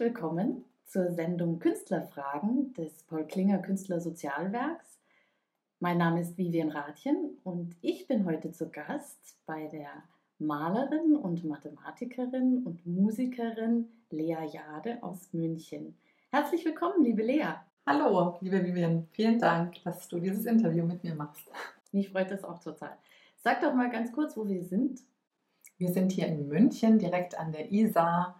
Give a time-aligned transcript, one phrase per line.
[0.00, 4.98] Willkommen zur Sendung Künstlerfragen des Paul Klinger Künstlersozialwerks.
[5.78, 9.90] Mein Name ist Vivian Rathjen und ich bin heute zu Gast bei der
[10.38, 15.94] Malerin und Mathematikerin und Musikerin Lea Jade aus München.
[16.30, 17.56] Herzlich willkommen, liebe Lea.
[17.86, 19.06] Hallo, liebe Vivian.
[19.12, 21.46] Vielen Dank, dass du dieses Interview mit mir machst.
[21.92, 22.96] Mich freut das auch total.
[23.36, 25.02] Sag doch mal ganz kurz, wo wir sind.
[25.76, 28.39] Wir sind hier in München, direkt an der Isar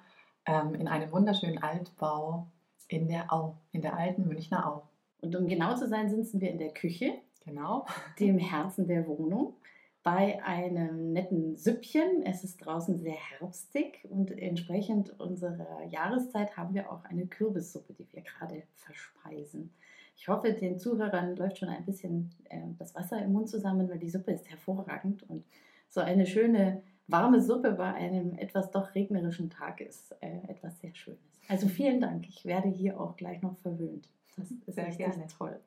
[0.51, 2.47] ähm, in einem wunderschönen Altbau
[2.89, 4.83] in der Au, in der alten Münchner Au.
[5.21, 7.87] Und um genau zu sein, sitzen wir in der Küche, Genau.
[8.21, 9.55] dem Herzen der Wohnung,
[10.03, 12.23] bei einem netten Süppchen.
[12.25, 18.07] Es ist draußen sehr herbstig und entsprechend unserer Jahreszeit haben wir auch eine Kürbissuppe, die
[18.13, 19.73] wir gerade verspeisen.
[20.17, 23.99] Ich hoffe, den Zuhörern läuft schon ein bisschen äh, das Wasser im Mund zusammen, weil
[23.99, 25.45] die Suppe ist hervorragend und
[25.89, 30.95] so eine schöne warme Suppe bei einem etwas doch regnerischen Tag ist äh, etwas sehr
[30.95, 31.21] Schönes.
[31.49, 32.29] Also vielen Dank.
[32.29, 34.09] Ich werde hier auch gleich noch verwöhnt.
[34.37, 35.27] Das ist Sehr richtig gerne.
[35.27, 35.61] toll.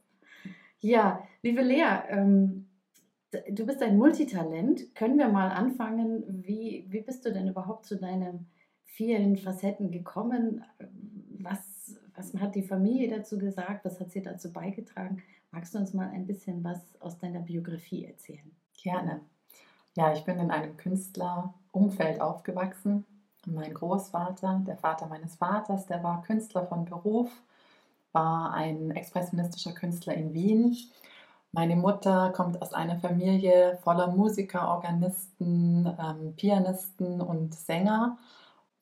[0.79, 2.67] Ja, liebe Lea, ähm,
[3.49, 4.95] du bist ein Multitalent.
[4.95, 6.23] Können wir mal anfangen?
[6.27, 8.47] Wie, wie bist du denn überhaupt zu deinen
[8.85, 10.63] vielen Facetten gekommen?
[11.39, 13.85] Was, was hat die Familie dazu gesagt?
[13.85, 15.21] Was hat sie dazu beigetragen?
[15.51, 18.51] Magst du uns mal ein bisschen was aus deiner Biografie erzählen?
[18.81, 19.21] Gerne.
[19.95, 23.05] Ja, ich bin in einem Künstlerumfeld aufgewachsen.
[23.45, 27.29] Mein Großvater, der Vater meines Vaters, der war Künstler von Beruf,
[28.11, 30.77] war ein expressionistischer Künstler in Wien.
[31.51, 38.17] Meine Mutter kommt aus einer Familie voller Musiker, Organisten, ähm, Pianisten und Sänger.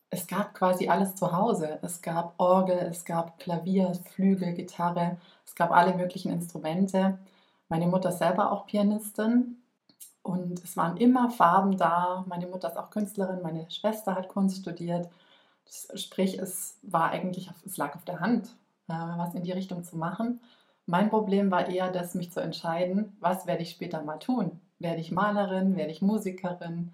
[0.09, 1.79] Es gab quasi alles zu Hause.
[1.81, 7.19] Es gab Orgel, es gab Klavier, Flügel, Gitarre, es gab alle möglichen Instrumente.
[7.69, 9.60] Meine Mutter selber auch Pianistin.
[10.23, 12.25] Und es waren immer Farben da.
[12.27, 15.09] Meine Mutter ist auch Künstlerin, meine Schwester hat Kunst studiert.
[15.95, 18.47] Sprich, es war eigentlich, es lag auf der Hand,
[18.87, 20.41] äh, was in die Richtung zu machen.
[20.85, 24.59] Mein Problem war eher, das mich zu entscheiden, was werde ich später mal tun.
[24.79, 26.93] Werde ich Malerin, werde ich Musikerin?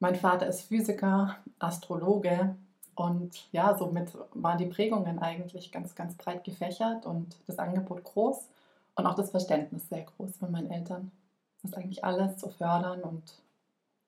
[0.00, 2.56] Mein Vater ist Physiker, Astrologe
[2.94, 8.48] und ja, somit waren die Prägungen eigentlich ganz, ganz breit gefächert und das Angebot groß
[8.96, 11.10] und auch das Verständnis sehr groß von meinen Eltern
[11.66, 13.22] das eigentlich alles zu fördern und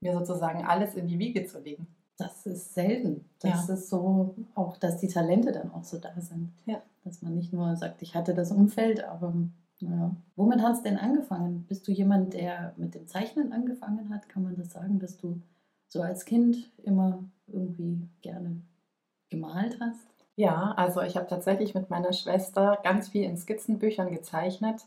[0.00, 1.86] mir sozusagen alles in die Wiege zu legen.
[2.16, 3.24] Das ist selten.
[3.40, 3.74] Das Ja.
[3.74, 6.52] ist so, auch dass die Talente dann auch so da sind.
[6.66, 6.82] Ja.
[7.04, 9.32] Dass man nicht nur sagt, ich hatte das Umfeld, aber
[9.80, 10.10] naja.
[10.34, 11.64] Womit hat es denn angefangen?
[11.68, 14.28] Bist du jemand, der mit dem Zeichnen angefangen hat?
[14.28, 15.40] Kann man das sagen, dass du
[15.86, 18.60] so als Kind immer irgendwie gerne
[19.30, 20.08] gemalt hast?
[20.34, 24.84] Ja, also ich habe tatsächlich mit meiner Schwester ganz viel in Skizzenbüchern gezeichnet.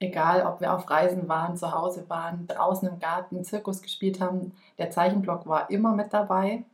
[0.00, 4.52] Egal, ob wir auf Reisen waren, zu Hause waren, draußen im Garten, Zirkus gespielt haben,
[4.78, 6.64] der Zeichenblock war immer mit dabei.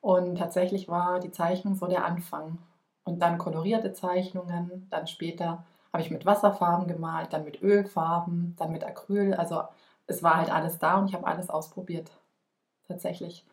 [0.00, 2.58] Und tatsächlich war die Zeichnung so der Anfang.
[3.04, 8.72] Und dann kolorierte Zeichnungen, dann später habe ich mit Wasserfarben gemalt, dann mit Ölfarben, dann
[8.72, 9.34] mit Acryl.
[9.34, 9.62] Also
[10.06, 12.10] es war halt alles da und ich habe alles ausprobiert.
[12.88, 13.46] Tatsächlich.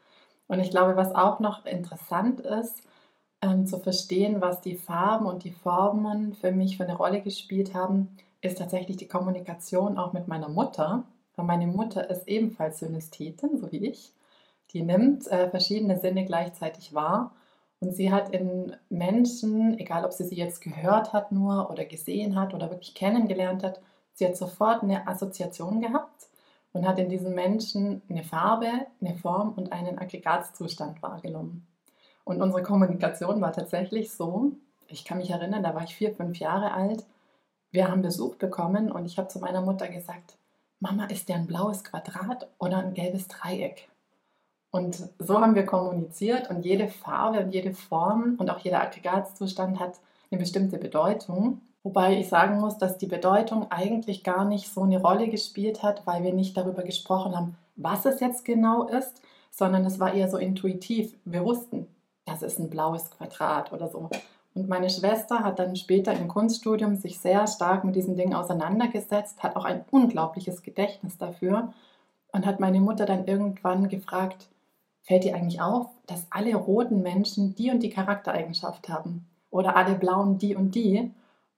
[0.48, 2.82] Und ich glaube, was auch noch interessant ist,
[3.42, 7.76] ähm, zu verstehen, was die Farben und die Formen für mich für eine Rolle gespielt
[7.76, 11.04] haben, ist tatsächlich die Kommunikation auch mit meiner Mutter.
[11.36, 14.14] Weil meine Mutter ist ebenfalls Synästhetin, so wie ich.
[14.74, 17.34] Die nimmt äh, verschiedene Sinne gleichzeitig wahr.
[17.80, 22.36] Und sie hat in Menschen, egal ob sie sie jetzt gehört hat nur oder gesehen
[22.36, 23.80] hat oder wirklich kennengelernt hat,
[24.14, 26.28] sie hat sofort eine Assoziation gehabt
[26.74, 28.70] und hat in diesen Menschen eine Farbe,
[29.02, 31.66] eine Form und einen Aggregatzustand wahrgenommen.
[32.26, 34.52] Und unsere Kommunikation war tatsächlich so,
[34.88, 37.06] ich kann mich erinnern, da war ich vier, fünf Jahre alt,
[37.72, 40.38] wir haben Besuch bekommen und ich habe zu meiner Mutter gesagt,
[40.80, 43.90] Mama, ist der ein blaues Quadrat oder ein gelbes Dreieck?
[44.72, 49.80] Und so haben wir kommuniziert und jede Farbe und jede Form und auch jeder Aggregatzustand
[49.80, 50.00] hat
[50.32, 51.62] eine bestimmte Bedeutung.
[51.82, 56.06] Wobei ich sagen muss, dass die Bedeutung eigentlich gar nicht so eine Rolle gespielt hat,
[56.06, 60.30] weil wir nicht darüber gesprochen haben, was es jetzt genau ist, sondern es war eher
[60.30, 61.16] so intuitiv.
[61.26, 61.88] Wir wussten,
[62.26, 64.10] das ist ein blaues Quadrat oder so.
[64.60, 69.42] Und meine Schwester hat dann später im Kunststudium sich sehr stark mit diesen Dingen auseinandergesetzt,
[69.42, 71.72] hat auch ein unglaubliches Gedächtnis dafür.
[72.34, 74.50] Und hat meine Mutter dann irgendwann gefragt,
[75.02, 79.26] fällt dir eigentlich auf, dass alle roten Menschen die und die Charaktereigenschaft haben?
[79.50, 81.10] Oder alle blauen die und die?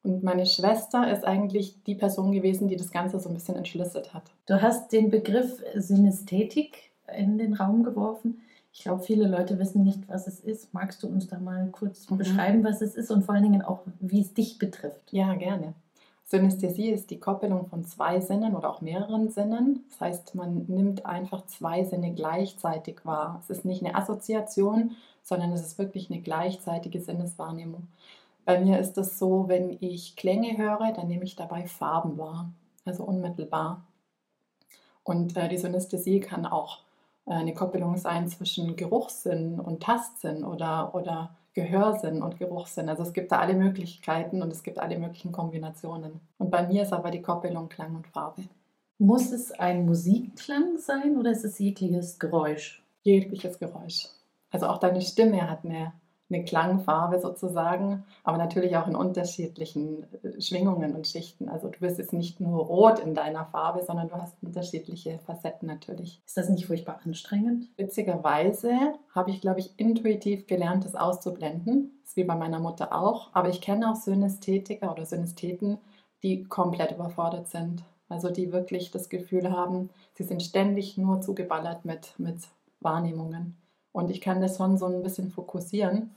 [0.03, 4.13] Und meine Schwester ist eigentlich die Person gewesen, die das Ganze so ein bisschen entschlüsselt
[4.13, 4.31] hat.
[4.45, 8.43] Du hast den Begriff Synästhetik in den Raum geworfen.
[8.73, 10.73] Ich glaube, viele Leute wissen nicht, was es ist.
[10.73, 12.17] Magst du uns da mal kurz mhm.
[12.17, 15.11] beschreiben, was es ist und vor allen Dingen auch, wie es dich betrifft?
[15.11, 15.73] Ja, gerne.
[16.31, 19.83] Synästhesie ist die Koppelung von zwei Sinnen oder auch mehreren Sinnen.
[19.89, 23.41] Das heißt, man nimmt einfach zwei Sinne gleichzeitig wahr.
[23.43, 27.87] Es ist nicht eine Assoziation, sondern es ist wirklich eine gleichzeitige Sinneswahrnehmung.
[28.45, 32.51] Bei mir ist es so, wenn ich Klänge höre, dann nehme ich dabei Farben wahr,
[32.85, 33.85] also unmittelbar.
[35.03, 36.79] Und äh, die Synästhesie kann auch
[37.25, 42.89] eine Koppelung sein zwischen Geruchssinn und Tastsinn oder, oder Gehörsinn und Geruchssinn.
[42.89, 46.21] Also es gibt da alle Möglichkeiten und es gibt alle möglichen Kombinationen.
[46.37, 48.43] Und bei mir ist aber die Koppelung Klang und Farbe.
[48.97, 52.83] Muss es ein Musikklang sein oder ist es jegliches Geräusch?
[53.03, 54.07] Jegliches Geräusch.
[54.51, 55.93] Also auch deine Stimme hat eine
[56.31, 61.49] eine Klangfarbe sozusagen, aber natürlich auch in unterschiedlichen äh, Schwingungen und Schichten.
[61.49, 65.67] Also du bist jetzt nicht nur rot in deiner Farbe, sondern du hast unterschiedliche Facetten
[65.67, 66.21] natürlich.
[66.25, 67.67] Ist das nicht furchtbar anstrengend?
[67.77, 68.71] Witzigerweise
[69.13, 71.91] habe ich, glaube ich, intuitiv gelernt, das auszublenden.
[72.01, 73.29] Das ist wie bei meiner Mutter auch.
[73.33, 75.77] Aber ich kenne auch Synästhetiker oder Synästheten,
[76.23, 77.83] die komplett überfordert sind.
[78.09, 82.39] Also die wirklich das Gefühl haben, sie sind ständig nur zugeballert mit, mit
[82.81, 83.60] Wahrnehmungen.
[83.91, 86.11] Und ich kann das schon so ein bisschen fokussieren.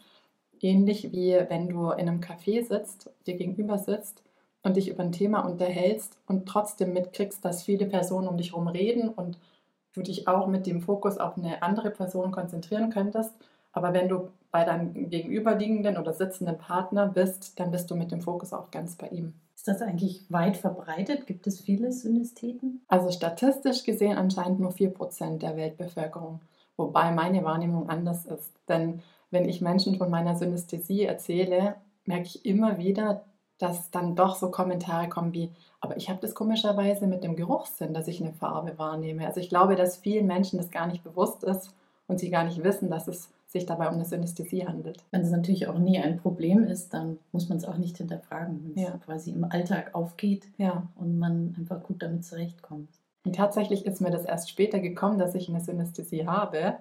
[0.60, 4.22] Ähnlich wie wenn du in einem Café sitzt, dir gegenüber sitzt
[4.62, 8.68] und dich über ein Thema unterhältst und trotzdem mitkriegst, dass viele Personen um dich herum
[8.68, 9.38] reden und
[9.92, 13.32] du dich auch mit dem Fokus auf eine andere Person konzentrieren könntest.
[13.72, 18.22] Aber wenn du bei deinem gegenüberliegenden oder sitzenden Partner bist, dann bist du mit dem
[18.22, 19.34] Fokus auch ganz bei ihm.
[19.56, 21.26] Ist das eigentlich weit verbreitet?
[21.26, 22.82] Gibt es viele Synästheten?
[22.86, 26.40] Also statistisch gesehen anscheinend nur 4% der Weltbevölkerung.
[26.76, 28.52] Wobei meine Wahrnehmung anders ist.
[28.68, 33.24] Denn wenn ich Menschen von meiner Synästhesie erzähle, merke ich immer wieder,
[33.58, 35.50] dass dann doch so Kommentare kommen wie,
[35.80, 39.26] aber ich habe das komischerweise mit dem Geruchssinn, dass ich eine Farbe wahrnehme.
[39.26, 41.72] Also ich glaube, dass vielen Menschen das gar nicht bewusst ist
[42.08, 45.04] und sie gar nicht wissen, dass es sich dabei um eine Synästhesie handelt.
[45.12, 48.64] Wenn es natürlich auch nie ein Problem ist, dann muss man es auch nicht hinterfragen,
[48.64, 48.98] wenn es ja.
[48.98, 50.88] quasi im Alltag aufgeht ja.
[50.96, 52.88] und man einfach gut damit zurechtkommt.
[53.24, 56.76] Und tatsächlich ist mir das erst später gekommen, dass ich eine Synästhesie habe,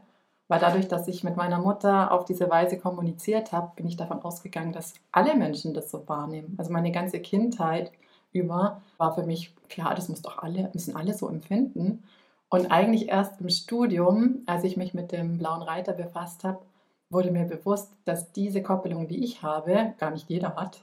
[0.47, 4.21] weil dadurch, dass ich mit meiner Mutter auf diese Weise kommuniziert habe, bin ich davon
[4.21, 6.55] ausgegangen, dass alle Menschen das so wahrnehmen.
[6.57, 7.91] Also meine ganze Kindheit
[8.33, 12.03] über war für mich klar, das muss doch alle, müssen alle so empfinden.
[12.49, 16.59] Und eigentlich erst im Studium, als ich mich mit dem blauen Reiter befasst habe,
[17.09, 20.81] wurde mir bewusst, dass diese Koppelung, die ich habe, gar nicht jeder hat.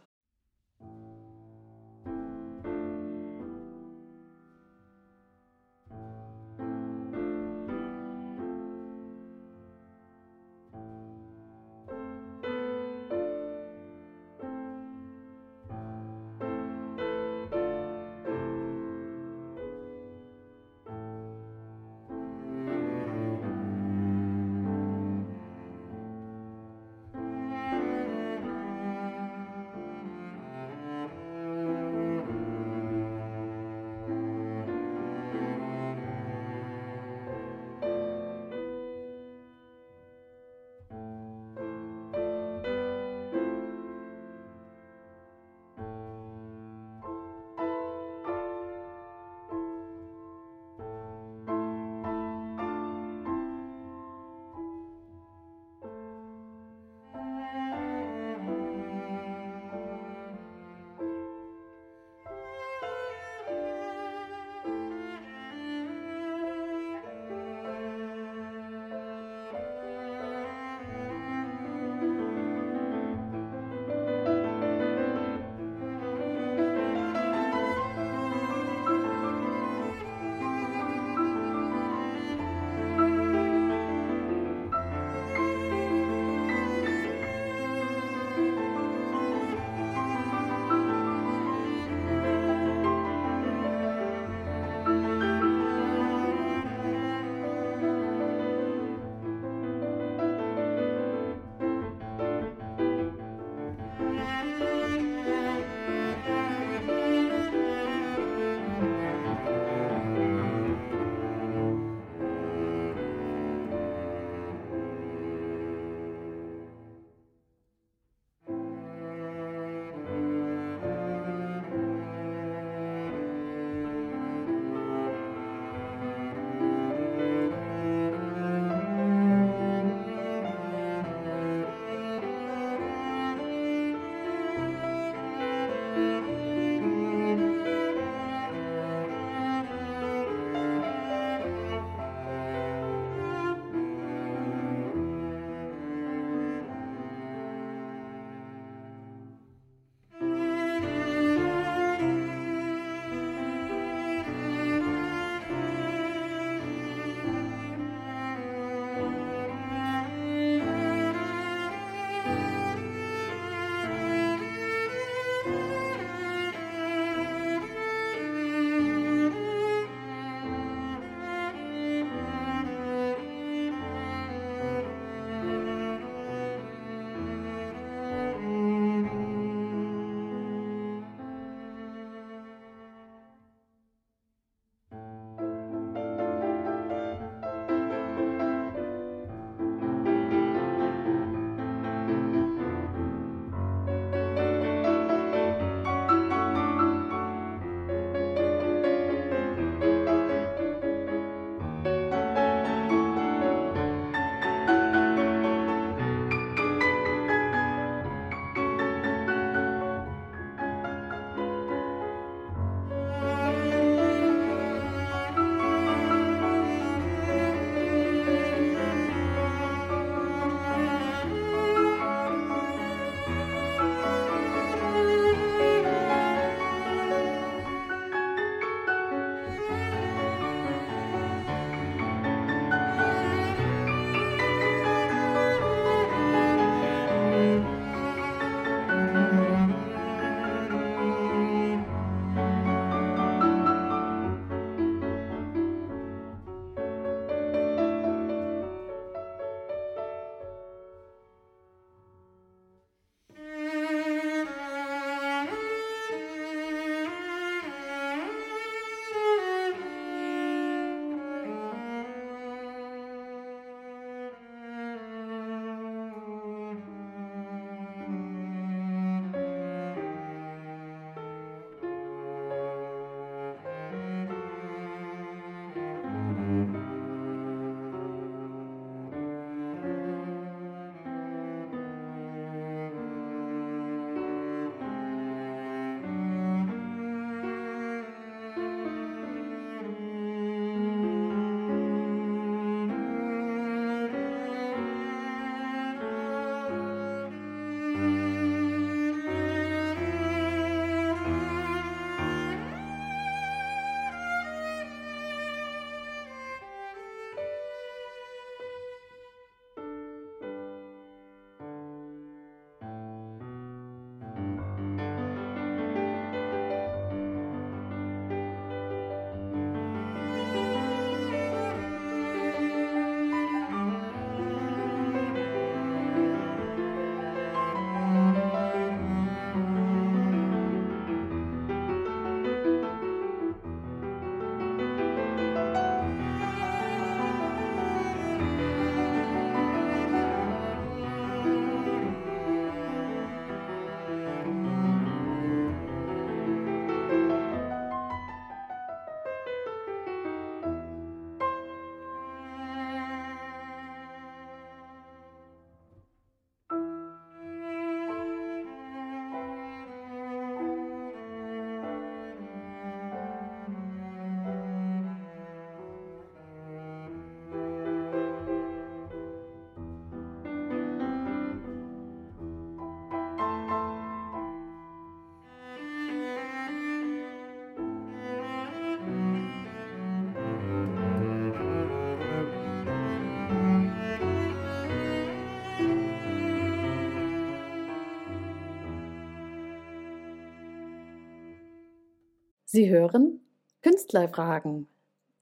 [392.72, 393.41] Sie hören
[393.82, 394.86] Künstlerfragen,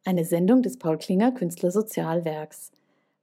[0.06, 2.72] eine Sendung des Paul Klinger Künstlersozialwerks.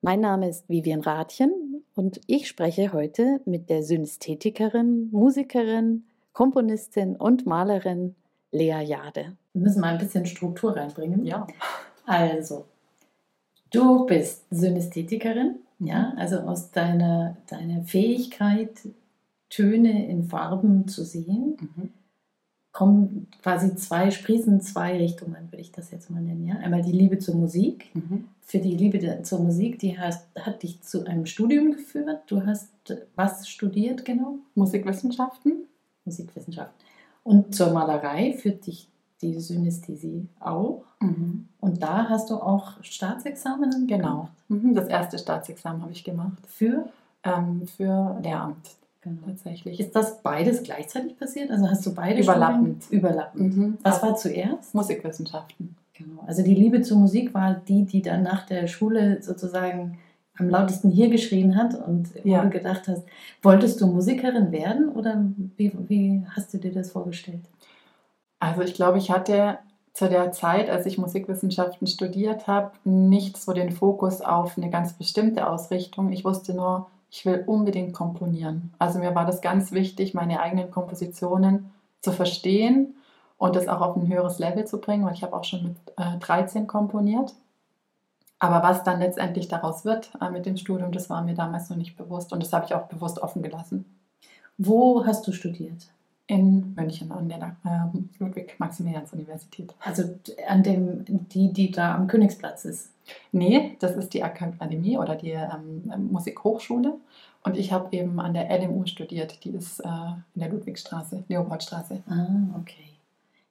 [0.01, 7.47] Mein Name ist Vivian Rathjen und ich spreche heute mit der Synästhetikerin, Musikerin, Komponistin und
[7.47, 8.13] Malerin
[8.51, 9.35] Lea Jade.
[9.53, 11.25] Wir müssen mal ein bisschen Struktur reinbringen.
[11.25, 11.47] Ja.
[12.05, 12.65] Also,
[13.71, 18.87] du bist Synästhetikerin, ja, also aus deiner, deiner Fähigkeit,
[19.49, 21.89] Töne in Farben zu sehen, Mhm.
[22.75, 26.45] Kommen quasi zwei, sprießen zwei Richtungen, würde ich das jetzt mal nennen.
[26.45, 26.55] Ja?
[26.55, 27.89] Einmal die Liebe zur Musik.
[27.93, 28.25] Mhm.
[28.41, 32.23] Für die Liebe zur Musik, die hast, hat dich zu einem Studium geführt.
[32.27, 32.67] Du hast
[33.15, 34.39] was studiert genau?
[34.55, 35.63] Musikwissenschaften.
[36.03, 36.75] Musikwissenschaften.
[37.23, 38.89] Und zur Malerei führt dich
[39.21, 40.83] die Synästhesie auch.
[40.99, 41.47] Mhm.
[41.61, 44.11] Und da hast du auch Staatsexamen Genau.
[44.11, 44.31] gemacht.
[44.49, 44.75] Mhm.
[44.75, 46.45] Das erste Staatsexamen habe ich gemacht.
[46.45, 46.89] Für?
[47.23, 49.21] Ähm, für Lehramt Genau.
[49.27, 49.79] tatsächlich.
[49.79, 51.51] Ist das beides gleichzeitig passiert?
[51.51, 52.83] Also hast du beide Überlappend.
[52.83, 53.55] Studien- Überlappend.
[53.57, 53.77] Mhm.
[53.83, 54.73] Was war zuerst?
[54.75, 55.75] Musikwissenschaften.
[55.93, 56.23] Genau.
[56.27, 59.97] Also die Liebe zur Musik war die, die dann nach der Schule sozusagen
[60.37, 62.41] am lautesten hier geschrien hat und wo Ja.
[62.41, 63.03] du gedacht hast,
[63.41, 65.23] wolltest du Musikerin werden oder
[65.55, 67.45] wie, wie hast du dir das vorgestellt?
[68.39, 69.59] Also ich glaube, ich hatte
[69.93, 74.91] zu der Zeit, als ich Musikwissenschaften studiert habe, nicht so den Fokus auf eine ganz
[74.93, 76.11] bestimmte Ausrichtung.
[76.11, 78.73] Ich wusste nur, ich will unbedingt komponieren.
[78.77, 82.95] Also mir war das ganz wichtig, meine eigenen Kompositionen zu verstehen
[83.37, 85.77] und das auch auf ein höheres Level zu bringen, weil ich habe auch schon mit
[85.95, 87.33] äh, 13 komponiert.
[88.37, 91.77] Aber was dann letztendlich daraus wird äh, mit dem Studium, das war mir damals noch
[91.77, 93.85] nicht bewusst und das habe ich auch bewusst offen gelassen.
[94.57, 95.87] Wo hast du studiert?
[96.27, 99.75] In München an der äh, Ludwig-Maximilians-Universität.
[99.79, 100.03] Also
[100.47, 102.91] an dem, die, die da am Königsplatz ist.
[103.31, 106.95] Nee, das ist die Akademie oder die ähm, Musikhochschule.
[107.43, 109.43] Und ich habe eben an der LMU studiert.
[109.43, 109.87] Die ist äh,
[110.33, 112.01] in der Ludwigstraße, Leopoldstraße.
[112.09, 112.97] Ah, okay.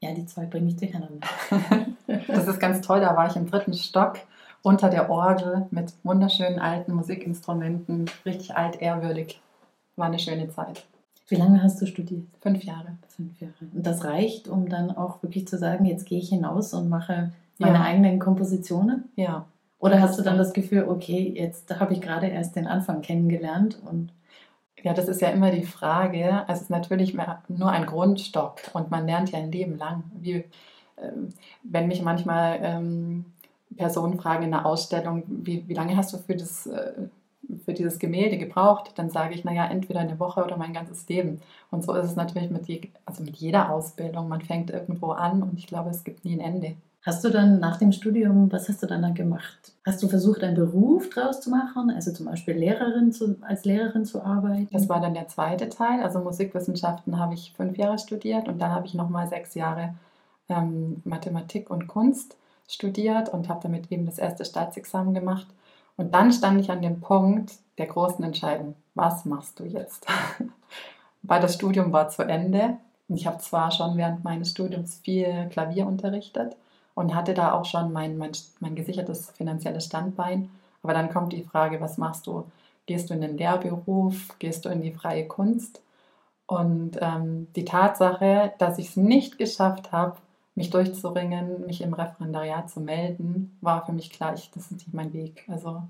[0.01, 1.27] Ja, die zwei bringe ich durcheinander.
[2.27, 3.01] Das ist ganz toll.
[3.01, 4.19] Da war ich im dritten Stock
[4.63, 8.11] unter der Orgel mit wunderschönen alten Musikinstrumenten.
[8.25, 9.41] Richtig alt, ehrwürdig.
[9.97, 10.85] War eine schöne Zeit.
[11.29, 12.25] Wie lange hast du studiert?
[12.41, 12.99] Fünf Jahre.
[13.09, 13.55] Fünf Jahre.
[13.73, 17.33] Und das reicht, um dann auch wirklich zu sagen, jetzt gehe ich hinaus und mache
[17.59, 17.83] meine Ja.
[17.85, 19.05] eigenen Kompositionen?
[19.17, 19.47] Ja.
[19.79, 23.79] Oder hast du dann das Gefühl, okay, jetzt habe ich gerade erst den Anfang kennengelernt
[23.91, 24.13] und
[24.83, 26.41] Ja, das ist ja immer die Frage.
[26.47, 27.17] Also es ist natürlich
[27.49, 30.05] nur ein Grundstock und man lernt ja ein Leben lang.
[30.21, 30.45] Wie,
[30.99, 31.31] ähm,
[31.63, 33.25] wenn mich manchmal ähm,
[33.77, 36.93] Personen fragen in einer Ausstellung, wie, wie lange hast du für, das, äh,
[37.61, 41.41] für dieses Gemälde gebraucht, dann sage ich, naja, entweder eine Woche oder mein ganzes Leben.
[41.71, 44.29] Und so ist es natürlich mit, je, also mit jeder Ausbildung.
[44.29, 46.77] Man fängt irgendwo an und ich glaube, es gibt nie ein Ende.
[47.03, 49.73] hast du dann nach dem Studium, was hast du dann, dann gemacht?
[49.87, 54.07] Hast du versucht, einen Beruf draus zu machen, also zum Beispiel Lehrerin zu, als Lehrerin
[54.07, 54.69] zu arbeiten?
[54.73, 56.03] Das war dann der zweite Teil.
[56.03, 59.95] Also Musikwissenschaften habe ich fünf Jahre studiert und dann habe ich nochmal sechs Jahre
[60.49, 62.37] ähm, Mathematik und Kunst
[62.67, 65.47] studiert und habe damit eben das erste Staatsexamen gemacht.
[65.97, 68.75] Und dann stand ich an dem Punkt der großen Entscheidung.
[68.95, 70.07] Was machst du jetzt?
[71.23, 72.77] Weil das Studium war zu Ende.
[73.09, 76.57] Und ich habe zwar schon während meines Studiums viel Klavier unterrichtet
[76.95, 80.51] und hatte da auch schon mein, mein, mein gesichertes finanzielles Standbein.
[80.83, 82.45] Aber dann kommt die Frage, was machst du?
[82.87, 84.37] Gehst du in den Lehrberuf?
[84.39, 85.81] Gehst du in die freie Kunst?
[86.47, 90.17] Und ähm, die Tatsache, dass ich es nicht geschafft habe,
[90.55, 94.95] mich durchzuringen, mich im Referendariat zu melden, war für mich klar, ich, das ist nicht
[94.95, 95.45] mein Weg.
[95.49, 95.83] Also,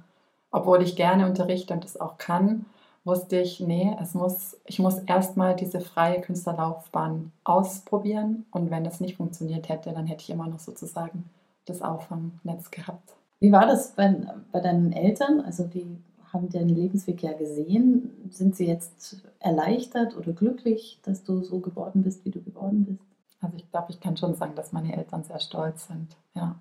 [0.50, 2.66] obwohl ich gerne unterrichte und das auch kann,
[3.04, 8.46] wusste ich, nee, es muss, ich muss erstmal diese freie Künstlerlaufbahn ausprobieren.
[8.50, 11.28] Und wenn das nicht funktioniert hätte, dann hätte ich immer noch sozusagen
[11.66, 13.14] das Auffangnetz gehabt.
[13.40, 15.40] Wie war das bei, bei deinen Eltern?
[15.40, 15.98] Also die
[16.32, 18.10] haben deinen Lebensweg ja gesehen.
[18.30, 23.13] Sind sie jetzt erleichtert oder glücklich, dass du so geworden bist, wie du geworden bist?
[23.44, 26.16] Also ich glaube, ich kann schon sagen, dass meine Eltern sehr stolz sind.
[26.34, 26.56] Ja.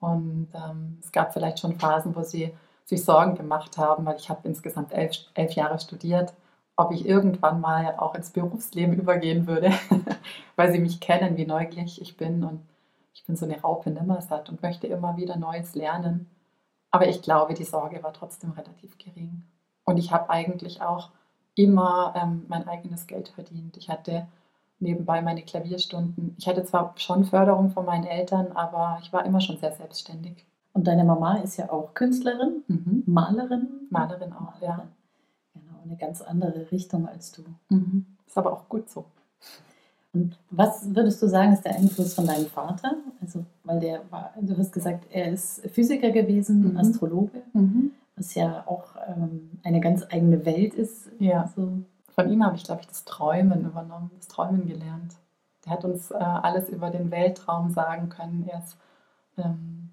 [0.00, 4.28] Und ähm, es gab vielleicht schon Phasen, wo sie sich Sorgen gemacht haben, weil ich
[4.28, 6.34] habe insgesamt elf, elf Jahre studiert,
[6.76, 9.72] ob ich irgendwann mal auch ins Berufsleben übergehen würde,
[10.56, 12.60] weil sie mich kennen, wie neugierig ich bin und
[13.14, 16.28] ich bin so eine Raupe nimmersatt und möchte immer wieder Neues lernen.
[16.90, 19.44] Aber ich glaube, die Sorge war trotzdem relativ gering.
[19.84, 21.10] Und ich habe eigentlich auch
[21.54, 23.76] immer ähm, mein eigenes Geld verdient.
[23.76, 24.26] Ich hatte
[24.80, 26.34] nebenbei meine Klavierstunden.
[26.38, 30.44] Ich hatte zwar schon Förderung von meinen Eltern, aber ich war immer schon sehr selbstständig.
[30.72, 33.04] Und deine Mama ist ja auch Künstlerin, Mhm.
[33.06, 33.68] Malerin.
[33.90, 34.86] Malerin auch, ja.
[35.54, 37.42] Genau, eine ganz andere Richtung als du.
[37.68, 38.06] Mhm.
[38.26, 39.04] Ist aber auch gut so.
[40.12, 42.94] Und was würdest du sagen, ist der Einfluss von deinem Vater?
[43.20, 46.76] Also, weil der war, du hast gesagt, er ist Physiker gewesen, Mhm.
[46.76, 47.42] Astrologe,
[48.16, 51.08] was ja auch ähm, eine ganz eigene Welt ist.
[51.18, 51.42] Ja.
[51.42, 51.68] Also,
[52.14, 55.16] Von ihm habe ich, glaube ich, das Träumen übernommen, das Träumen gelernt.
[55.64, 58.48] Der hat uns äh, alles über den Weltraum sagen können.
[58.48, 58.76] Er, ist,
[59.38, 59.90] ähm,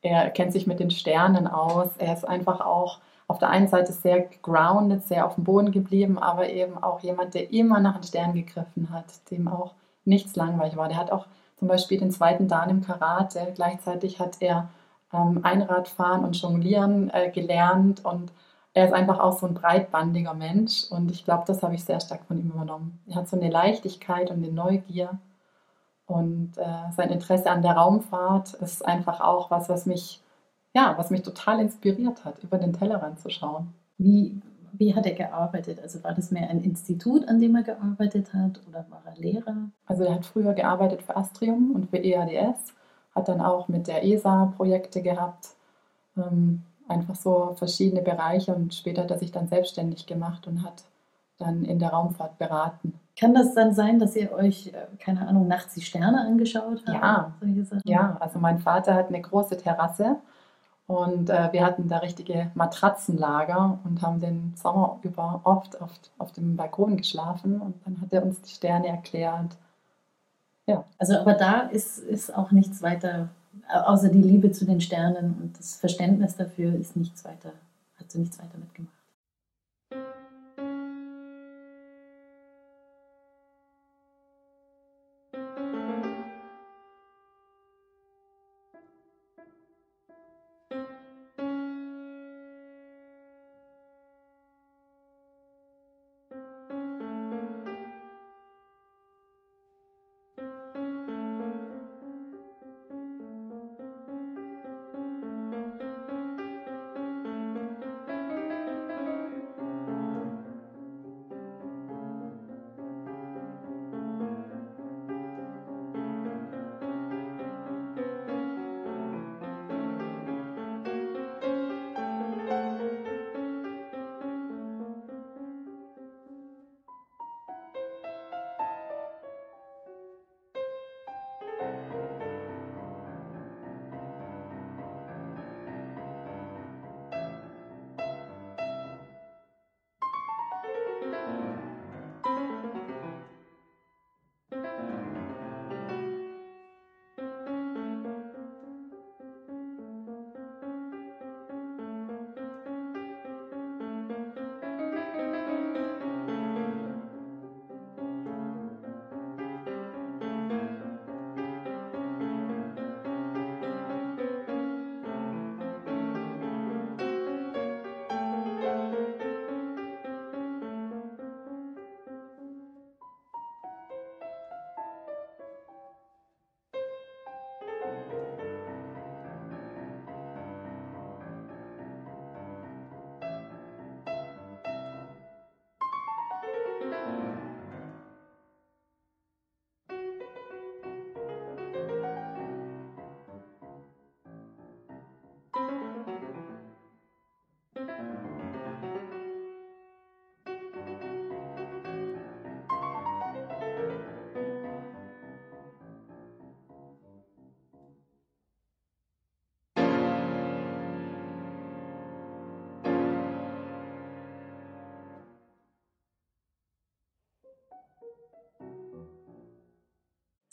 [0.00, 1.96] er kennt sich mit den Sternen aus.
[1.98, 6.18] Er ist einfach auch auf der einen Seite sehr grounded, sehr auf dem Boden geblieben,
[6.18, 9.74] aber eben auch jemand, der immer nach den Sternen gegriffen hat, dem auch
[10.06, 10.88] nichts langweilig war.
[10.88, 13.52] Der hat auch zum Beispiel den zweiten Dan im Karate.
[13.54, 14.70] Gleichzeitig hat er
[15.12, 18.32] ähm, Einradfahren und Jonglieren äh, gelernt und
[18.78, 21.98] er ist einfach auch so ein breitbandiger Mensch und ich glaube, das habe ich sehr
[21.98, 23.00] stark von ihm übernommen.
[23.08, 25.18] Er hat so eine Leichtigkeit und eine Neugier
[26.06, 30.22] und äh, sein Interesse an der Raumfahrt ist einfach auch was, was mich,
[30.74, 33.74] ja, was mich total inspiriert hat, über den Tellerrand zu schauen.
[33.96, 34.40] Wie,
[34.74, 35.80] wie hat er gearbeitet?
[35.82, 39.56] Also war das mehr ein Institut, an dem er gearbeitet hat oder war er Lehrer?
[39.86, 42.74] Also er hat früher gearbeitet für Astrium und für EADS,
[43.12, 45.48] hat dann auch mit der ESA Projekte gehabt,
[46.16, 50.84] ähm, einfach so verschiedene Bereiche und später hat er sich dann selbstständig gemacht und hat
[51.38, 52.98] dann in der Raumfahrt beraten.
[53.18, 57.02] Kann das dann sein, dass ihr euch, äh, keine Ahnung, nachts die Sterne angeschaut habt?
[57.02, 57.32] Ja,
[57.84, 60.16] ja also mein Vater hat eine große Terrasse
[60.86, 66.32] und äh, wir hatten da richtige Matratzenlager und haben den Sommer über oft auf, auf
[66.32, 69.56] dem Balkon geschlafen und dann hat er uns die Sterne erklärt.
[70.66, 70.84] Ja.
[70.98, 73.28] Also aber da ist, ist auch nichts weiter,
[73.68, 77.52] außer die Liebe zu den Sternen und das Verständnis dafür ist nichts weiter,
[77.98, 78.97] hat sie nichts weiter mitgemacht.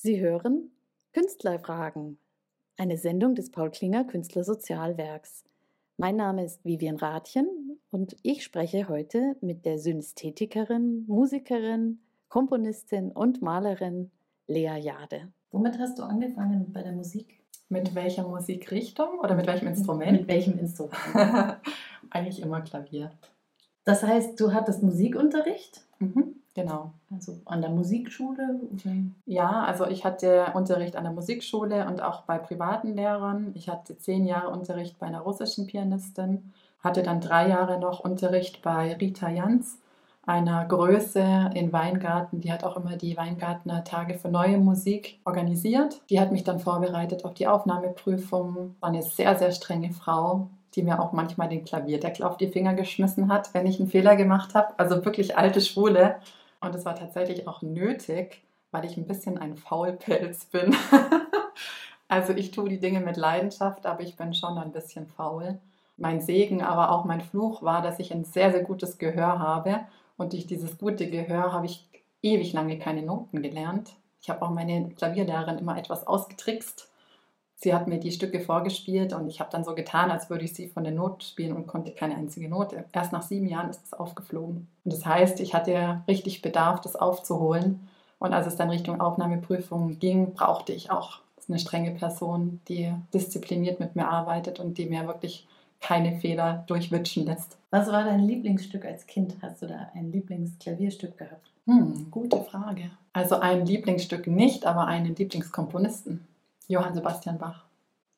[0.05, 0.69] Sie hören
[1.13, 2.19] Künstlerfragen,
[2.77, 5.43] eine Sendung des Paul Klinger Künstlersozialwerks.
[5.97, 13.41] Mein Name ist Vivian Rathjen und ich spreche heute mit der Synästhetikerin, Musikerin, Komponistin und
[13.41, 14.11] Malerin
[14.45, 15.33] Lea Jade.
[15.49, 17.41] Womit hast du angefangen bei der Musik?
[17.69, 20.11] Mit welcher Musikrichtung oder mit welchem Instrument?
[20.11, 20.95] Mit welchem Instrument?
[22.11, 23.09] Eigentlich immer Klavier.
[23.85, 25.83] Das heißt, du hattest Musikunterricht?
[25.97, 26.43] Mhm.
[26.55, 26.91] Genau.
[27.13, 28.61] Also an der Musikschule?
[29.25, 33.51] Ja, also ich hatte Unterricht an der Musikschule und auch bei privaten Lehrern.
[33.55, 38.61] Ich hatte zehn Jahre Unterricht bei einer russischen Pianistin, hatte dann drei Jahre noch Unterricht
[38.61, 39.79] bei Rita Jans,
[40.25, 42.39] einer Größe in Weingarten.
[42.39, 46.01] Die hat auch immer die Weingartner Tage für neue Musik organisiert.
[46.09, 48.75] Die hat mich dann vorbereitet auf die Aufnahmeprüfung.
[48.79, 52.73] War eine sehr, sehr strenge Frau, die mir auch manchmal den Klavierdeckel auf die Finger
[52.73, 54.73] geschmissen hat, wenn ich einen Fehler gemacht habe.
[54.77, 56.15] Also wirklich alte Schwule.
[56.65, 60.75] Und es war tatsächlich auch nötig, weil ich ein bisschen ein Faulpelz bin.
[62.07, 65.59] also ich tue die Dinge mit Leidenschaft, aber ich bin schon ein bisschen faul.
[65.95, 69.81] Mein Segen, aber auch mein Fluch war, dass ich ein sehr, sehr gutes Gehör habe.
[70.17, 71.87] Und durch dieses gute Gehör habe ich
[72.23, 73.93] ewig lange keine Noten gelernt.
[74.19, 76.89] Ich habe auch meine Klavierlehrerin immer etwas ausgetrickst.
[77.57, 80.53] Sie hat mir die Stücke vorgespielt und ich habe dann so getan, als würde ich
[80.53, 82.85] sie von der Not spielen und konnte keine einzige Note.
[82.91, 84.67] Erst nach sieben Jahren ist es aufgeflogen.
[84.83, 87.87] Und das heißt, ich hatte richtig Bedarf, das aufzuholen.
[88.19, 93.79] Und als es dann Richtung Aufnahmeprüfung ging, brauchte ich auch eine strenge Person, die diszipliniert
[93.79, 95.47] mit mir arbeitet und die mir wirklich
[95.79, 97.57] keine Fehler durchwitschen lässt.
[97.69, 99.35] Was war dein Lieblingsstück als Kind?
[99.41, 101.51] Hast du da ein Lieblingsklavierstück gehabt?
[101.67, 102.89] Hm, gute Frage.
[103.13, 106.25] Also ein Lieblingsstück nicht, aber einen Lieblingskomponisten.
[106.67, 107.65] Johann Sebastian Bach.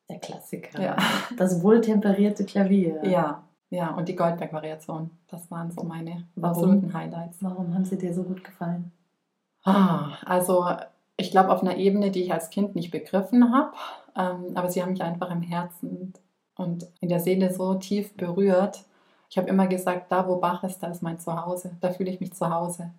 [0.09, 0.81] Der Klassiker.
[0.81, 0.95] Ja.
[1.37, 3.03] Das wohltemperierte Klavier.
[3.03, 3.93] Ja, ja.
[3.95, 5.11] Und die Goldberg-Variation.
[5.27, 6.57] Das waren so meine Warum?
[6.57, 7.37] absoluten Highlights.
[7.41, 8.91] Warum haben sie dir so gut gefallen?
[9.65, 10.65] Ah, also
[11.17, 13.73] ich glaube auf einer Ebene, die ich als Kind nicht begriffen habe,
[14.15, 16.13] ähm, aber sie haben mich einfach im Herzen
[16.55, 18.85] und in der Seele so tief berührt.
[19.29, 22.21] Ich habe immer gesagt, da wo Bach ist, da ist mein Zuhause, da fühle ich
[22.21, 22.91] mich zu Hause.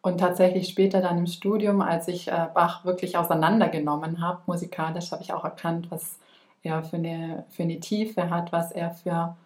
[0.00, 5.22] Und tatsächlich später dann im Studium, als ich äh, Bach wirklich auseinandergenommen habe, musikalisch, habe
[5.22, 6.18] ich auch erkannt, was
[6.62, 9.36] er für eine, für eine Tiefe hat, was er für,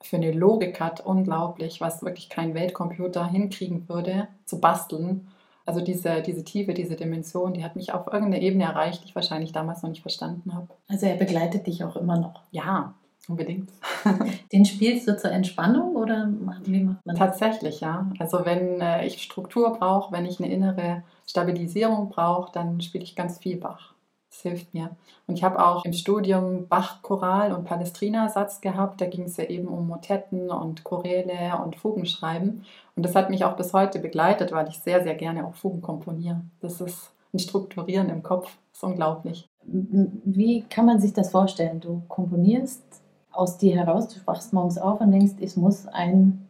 [0.00, 5.28] für eine Logik hat, unglaublich, was wirklich kein Weltcomputer hinkriegen würde, zu basteln.
[5.64, 9.14] Also diese, diese Tiefe, diese Dimension, die hat mich auf irgendeine Ebene erreicht, die ich
[9.14, 10.66] wahrscheinlich damals noch nicht verstanden habe.
[10.88, 12.42] Also er begleitet dich auch immer noch.
[12.50, 12.94] Ja,
[13.28, 13.70] unbedingt.
[14.52, 16.28] Den spielst du zur Entspannung oder
[16.64, 17.18] wie macht man das?
[17.18, 18.10] Tatsächlich, ja.
[18.18, 23.16] Also wenn äh, ich Struktur brauche, wenn ich eine innere Stabilisierung brauche, dann spiele ich
[23.16, 23.92] ganz viel Bach.
[24.32, 24.96] Das hilft mir.
[25.26, 29.00] Und ich habe auch im Studium Bach-Choral und Palestrina-Satz gehabt.
[29.02, 32.64] Da ging es ja eben um Motetten und Choräle und Fugenschreiben.
[32.96, 35.82] Und das hat mich auch bis heute begleitet, weil ich sehr, sehr gerne auch Fugen
[35.82, 36.40] komponiere.
[36.60, 38.56] Das ist ein Strukturieren im Kopf.
[38.70, 39.46] Das ist unglaublich.
[39.64, 41.80] Wie kann man sich das vorstellen?
[41.80, 43.01] Du komponierst
[43.32, 46.46] aus dir heraus, du wachst morgens auf und denkst, es muss ein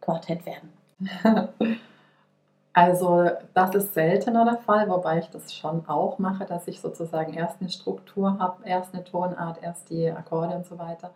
[0.00, 0.72] Quartett werden.
[2.74, 7.34] Also das ist seltener der Fall, wobei ich das schon auch mache, dass ich sozusagen
[7.34, 11.10] erst eine Struktur habe, erst eine Tonart, erst die Akkorde und so weiter.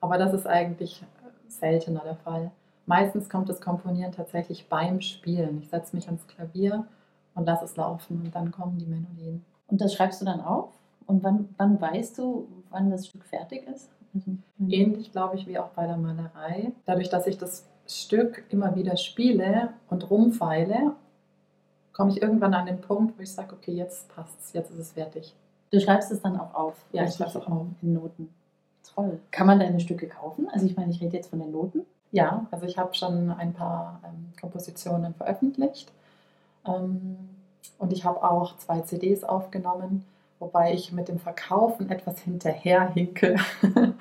[0.00, 1.04] Aber das ist eigentlich
[1.46, 2.50] seltener der Fall.
[2.86, 5.60] Meistens kommt das Komponieren tatsächlich beim Spielen.
[5.60, 6.86] Ich setze mich ans Klavier
[7.34, 9.44] und lasse es laufen und dann kommen die Melodien.
[9.68, 10.70] Und das schreibst du dann auf?
[11.06, 13.90] Und wann, wann weißt du, wann das Stück fertig ist?
[14.16, 16.72] Also, Ähnlich, glaube ich, wie auch bei der Malerei.
[16.84, 20.92] Dadurch, dass ich das Stück immer wieder spiele und rumfeile,
[21.92, 24.92] komme ich irgendwann an den Punkt, wo ich sage, okay, jetzt passt's, jetzt ist es
[24.92, 25.34] fertig.
[25.70, 26.74] Du schreibst es dann auch auf?
[26.92, 27.66] Ja, ich richtig schreib's auch auf.
[27.82, 28.28] In Noten.
[28.94, 29.18] Toll.
[29.30, 30.48] Kann man deine Stücke kaufen?
[30.52, 31.82] Also ich meine, ich rede jetzt von den Noten.
[32.12, 35.92] Ja, also ich habe schon ein paar ähm, Kompositionen veröffentlicht
[36.66, 37.16] ähm,
[37.78, 40.04] und ich habe auch zwei CDs aufgenommen,
[40.38, 43.36] wobei ich mit dem Verkaufen etwas hinterherhinke.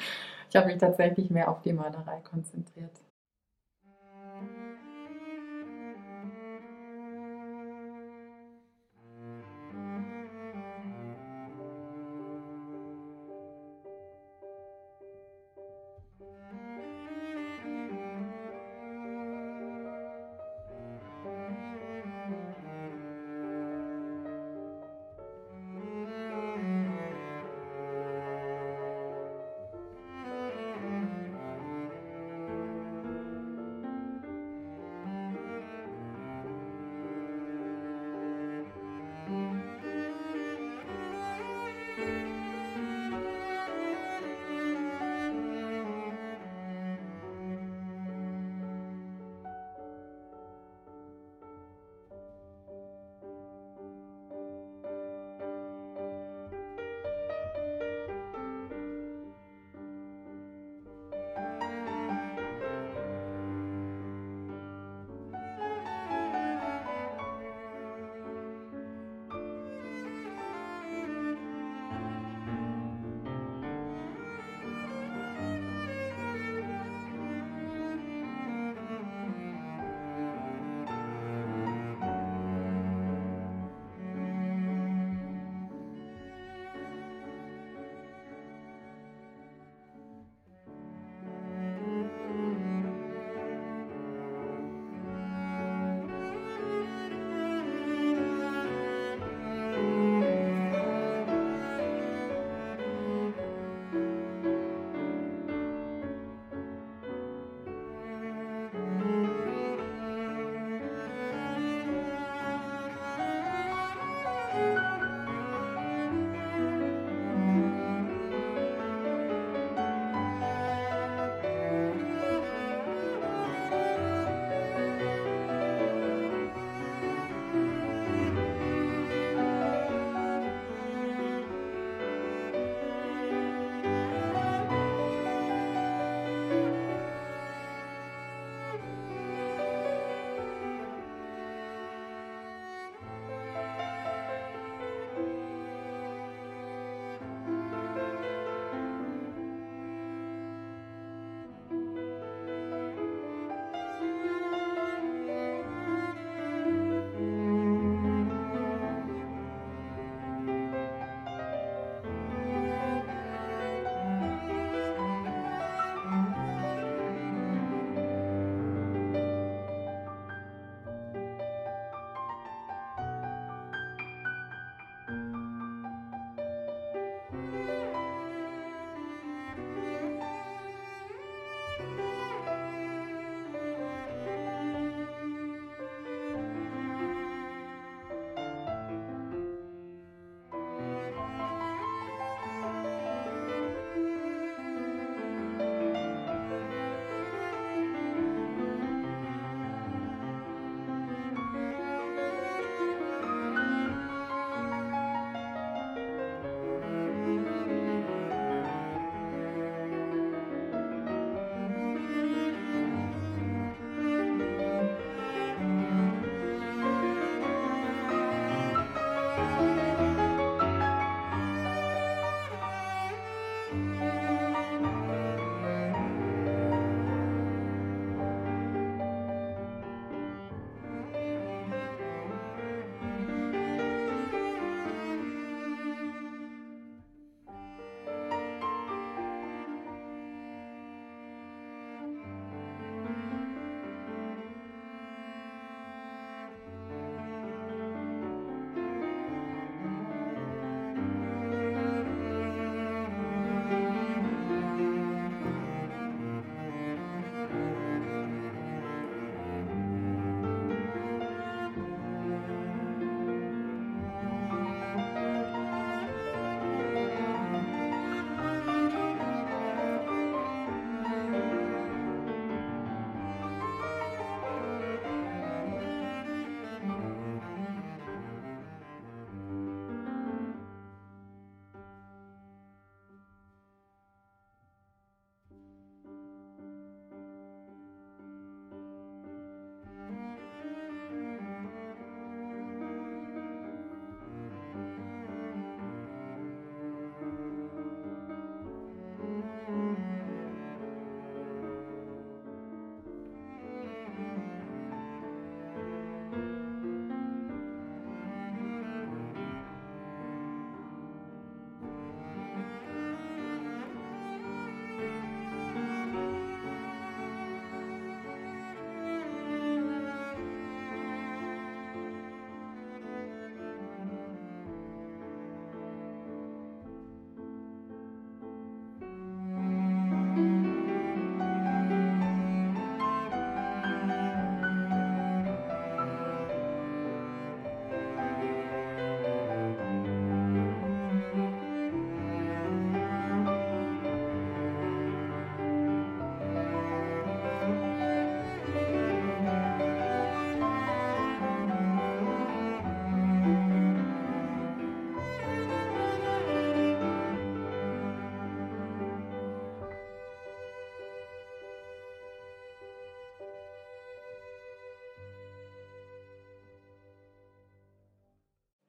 [0.50, 3.05] ich habe mich tatsächlich mehr auf die Malerei konzentriert.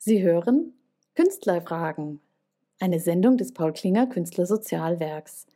[0.07, 0.73] Sie hören
[1.17, 2.21] Künstlerfragen,
[2.79, 5.49] eine Sendung des Paul Klinger Künstlersozialwerks.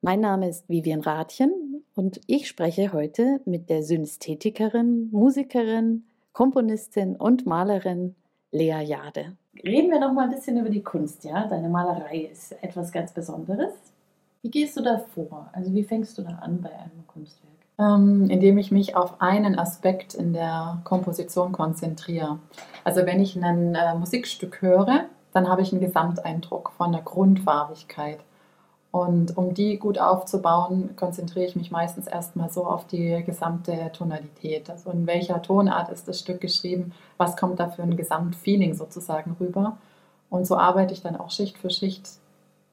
[0.00, 7.44] Mein Name ist Vivian Rathjen und ich spreche heute mit der Synästhetikerin, Musikerin, Komponistin und
[7.44, 8.14] Malerin
[8.50, 9.36] Lea Jade.
[9.62, 11.46] Reden wir noch mal ein bisschen über die Kunst, ja?
[11.46, 13.74] Deine Malerei ist etwas ganz Besonderes.
[14.40, 15.50] Wie gehst du da vor?
[15.52, 17.57] Also wie fängst du da an bei einem Kunstwerk?
[17.78, 22.38] Ähm, indem ich mich auf einen Aspekt in der Komposition konzentriere.
[22.82, 28.18] Also wenn ich ein äh, Musikstück höre, dann habe ich einen Gesamteindruck von der Grundfarbigkeit.
[28.90, 34.70] Und um die gut aufzubauen, konzentriere ich mich meistens erstmal so auf die gesamte Tonalität.
[34.70, 39.36] Also in welcher Tonart ist das Stück geschrieben, was kommt da für ein Gesamtfeeling sozusagen
[39.38, 39.76] rüber.
[40.30, 42.08] Und so arbeite ich dann auch Schicht für Schicht.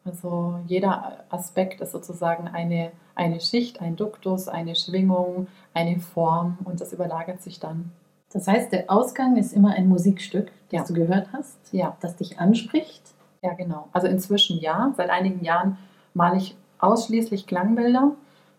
[0.06, 6.82] Also jeder Aspekt ist sozusagen eine, eine Schicht, ein Duktus, eine Schwingung, eine Form und
[6.82, 7.92] das überlagert sich dann.
[8.32, 10.84] Das heißt, der Ausgang ist immer ein Musikstück, das Ja.
[10.88, 11.96] du gehört hast, Ja.
[12.02, 13.02] das dich anspricht.
[13.42, 13.88] Ja, genau.
[13.94, 14.94] Also inzwischen ja.
[14.98, 15.78] Seit einigen Jahren
[16.14, 18.12] male ich ausschließlich Klangbilder.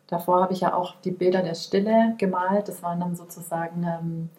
[0.07, 2.69] Davor habe ich ja auch die Bilder der Stille gemalt.
[2.69, 4.31] Das waren dann sozusagen ähm,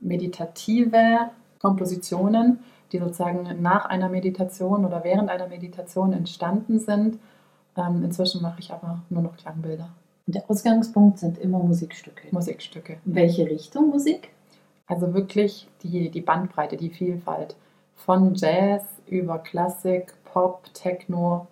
[0.00, 2.60] meditative Kompositionen,
[2.92, 7.18] die sozusagen nach einer Meditation oder während einer Meditation entstanden sind.
[7.76, 9.88] Ähm, inzwischen mache ich aber nur noch Klangbilder,
[10.26, 12.28] Und der Ausgangspunkt sind immer Musikstücke.
[12.30, 12.98] Musikstücke.
[13.04, 14.30] Welche Richtung Musik?
[14.86, 17.56] Also wirklich die, die Bandbreite, die Vielfalt.
[17.96, 21.46] Von Jazz über Klassik, Pop, Techno,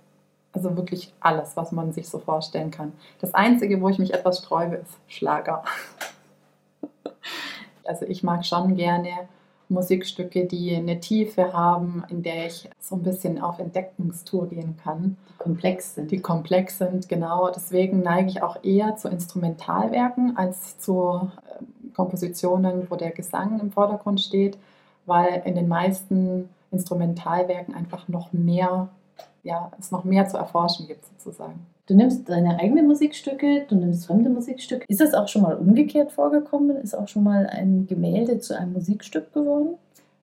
[0.53, 2.93] also wirklich alles, was man sich so vorstellen kann.
[3.21, 5.65] Das Einzige, wo ich mich etwas sträube, ist Schlager.
[7.83, 9.11] Also ich mag schon gerne
[9.71, 15.17] Musikstücke, die eine Tiefe haben, in der ich so ein bisschen auf Entdeckungstour gehen kann
[15.29, 16.11] Die komplex sind.
[16.11, 17.51] die komplex sind, genau.
[17.51, 23.71] Deswegen neige ich auch eher zu Instrumentalwerken als zu ähm, Kompositionen, wo der Gesang im
[23.71, 24.59] Vordergrund steht,
[25.07, 28.89] weil in den meisten Instrumentalwerken einfach noch mehr,
[29.43, 31.67] ja, es noch mehr zu erforschen gibt sozusagen.
[31.91, 34.85] Du nimmst deine eigenen Musikstücke, du nimmst fremde Musikstücke.
[34.87, 36.77] Ist das auch schon mal umgekehrt vorgekommen?
[36.77, 39.75] Ist auch schon mal ein Gemälde zu einem Musikstück geworden?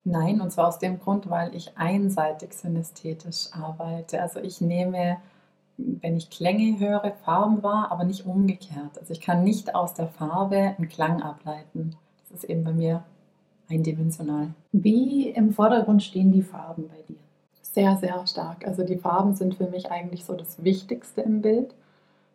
[0.06, 4.22] Nein, und zwar aus dem Grund, weil ich einseitig synästhetisch arbeite.
[4.22, 5.18] Also ich nehme,
[5.76, 8.98] wenn ich Klänge höre, Farben wahr, aber nicht umgekehrt.
[8.98, 11.98] Also ich kann nicht aus der Farbe einen Klang ableiten.
[12.22, 13.04] Das ist eben bei mir
[13.68, 14.54] eindimensional.
[14.72, 17.27] Wie im Vordergrund stehen die Farben bei dir?
[17.78, 18.66] Sehr, sehr stark.
[18.66, 21.76] Also die Farben sind für mich eigentlich so das Wichtigste im Bild.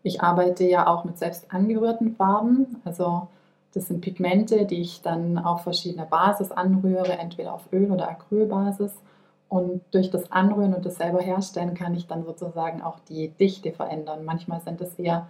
[0.05, 2.81] Ich arbeite ja auch mit selbst angerührten Farben.
[2.85, 3.27] Also
[3.75, 8.93] das sind Pigmente, die ich dann auf verschiedener Basis anrühre, entweder auf Öl- oder Acrylbasis.
[9.49, 13.73] Und durch das Anrühren und das selber herstellen kann ich dann sozusagen auch die Dichte
[13.73, 14.25] verändern.
[14.25, 15.27] Manchmal sind es eher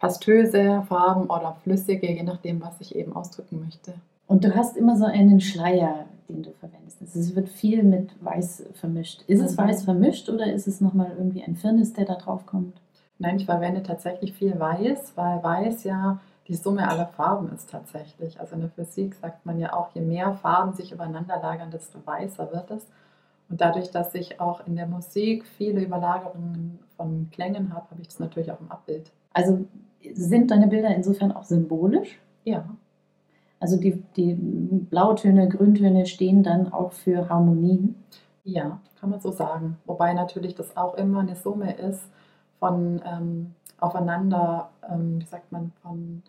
[0.00, 3.94] pastöse Farben oder flüssige, je nachdem, was ich eben ausdrücken möchte.
[4.26, 7.00] Und du hast immer so einen Schleier, den du verwendest.
[7.00, 9.22] Also es wird viel mit Weiß vermischt.
[9.26, 9.62] Ist es Mhm.
[9.62, 12.80] Weiß vermischt oder ist es nochmal irgendwie ein Firnis, der da drauf kommt?
[13.18, 18.40] Nein, ich verwende tatsächlich viel Weiß, weil Weiß ja die Summe aller Farben ist tatsächlich.
[18.40, 22.04] Also in der Physik sagt man ja auch, je mehr Farben sich übereinander lagern, desto
[22.04, 22.86] weißer wird es.
[23.48, 28.08] Und dadurch, dass ich auch in der Musik viele Überlagerungen von Klängen habe, habe ich
[28.08, 29.12] das natürlich auch im Abbild.
[29.34, 29.64] Also
[30.14, 32.18] sind deine Bilder insofern auch symbolisch?
[32.44, 32.64] Ja,
[33.62, 37.94] Also die, die Blautöne, Grüntöne stehen dann auch für Harmonien.
[38.42, 39.78] ja, kann man so sagen.
[39.84, 42.02] Wobei natürlich das auch immer eine Summe ist
[42.58, 46.24] von ähm, aufeinander, ähm, wie sagt man, von,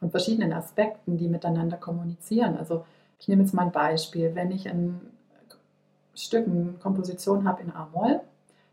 [0.00, 2.56] von verschiedenen Aspekten, die miteinander kommunizieren.
[2.56, 2.86] Also
[3.18, 4.34] ich nehme jetzt mal ein Beispiel.
[4.34, 4.98] Wenn ich ein
[6.14, 8.22] Stück, eine Komposition habe in A-Moll,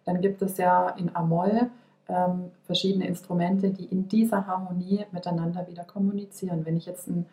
[0.06, 1.70] dann gibt es ja in A-Moll
[2.08, 6.66] ähm, verschiedene Instrumente, die in dieser Harmonie miteinander wieder kommunizieren.
[6.66, 7.26] Wenn ich jetzt ein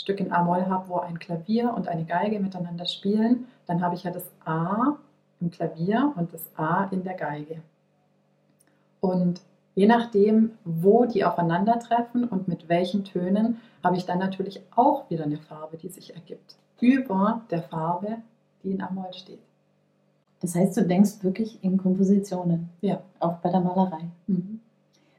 [0.00, 4.04] Stück in A-Moll habe, wo ein Klavier und eine Geige miteinander spielen, dann habe ich
[4.04, 4.96] ja das A
[5.40, 7.62] im Klavier und das A in der Geige.
[9.00, 9.42] Und
[9.74, 15.24] je nachdem, wo die aufeinandertreffen und mit welchen Tönen, habe ich dann natürlich auch wieder
[15.24, 16.56] eine Farbe, die sich ergibt.
[16.80, 18.16] Über der Farbe,
[18.62, 19.40] die in A-Moll steht.
[20.40, 23.00] Das heißt, du denkst wirklich in Kompositionen, Ja.
[23.18, 24.08] auch bei der Malerei.
[24.26, 24.60] Mhm.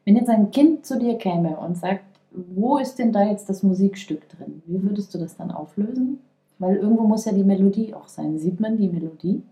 [0.06, 3.64] Wenn jetzt ein Kind zu dir käme und sagt, wo ist denn da jetzt das
[3.64, 4.64] Musikstück drin?
[4.66, 6.20] Wie würdest du das dann auflösen?
[6.60, 8.38] Weil irgendwo muss ja die Melodie auch sein.
[8.40, 9.44] Sieht man die Melodie?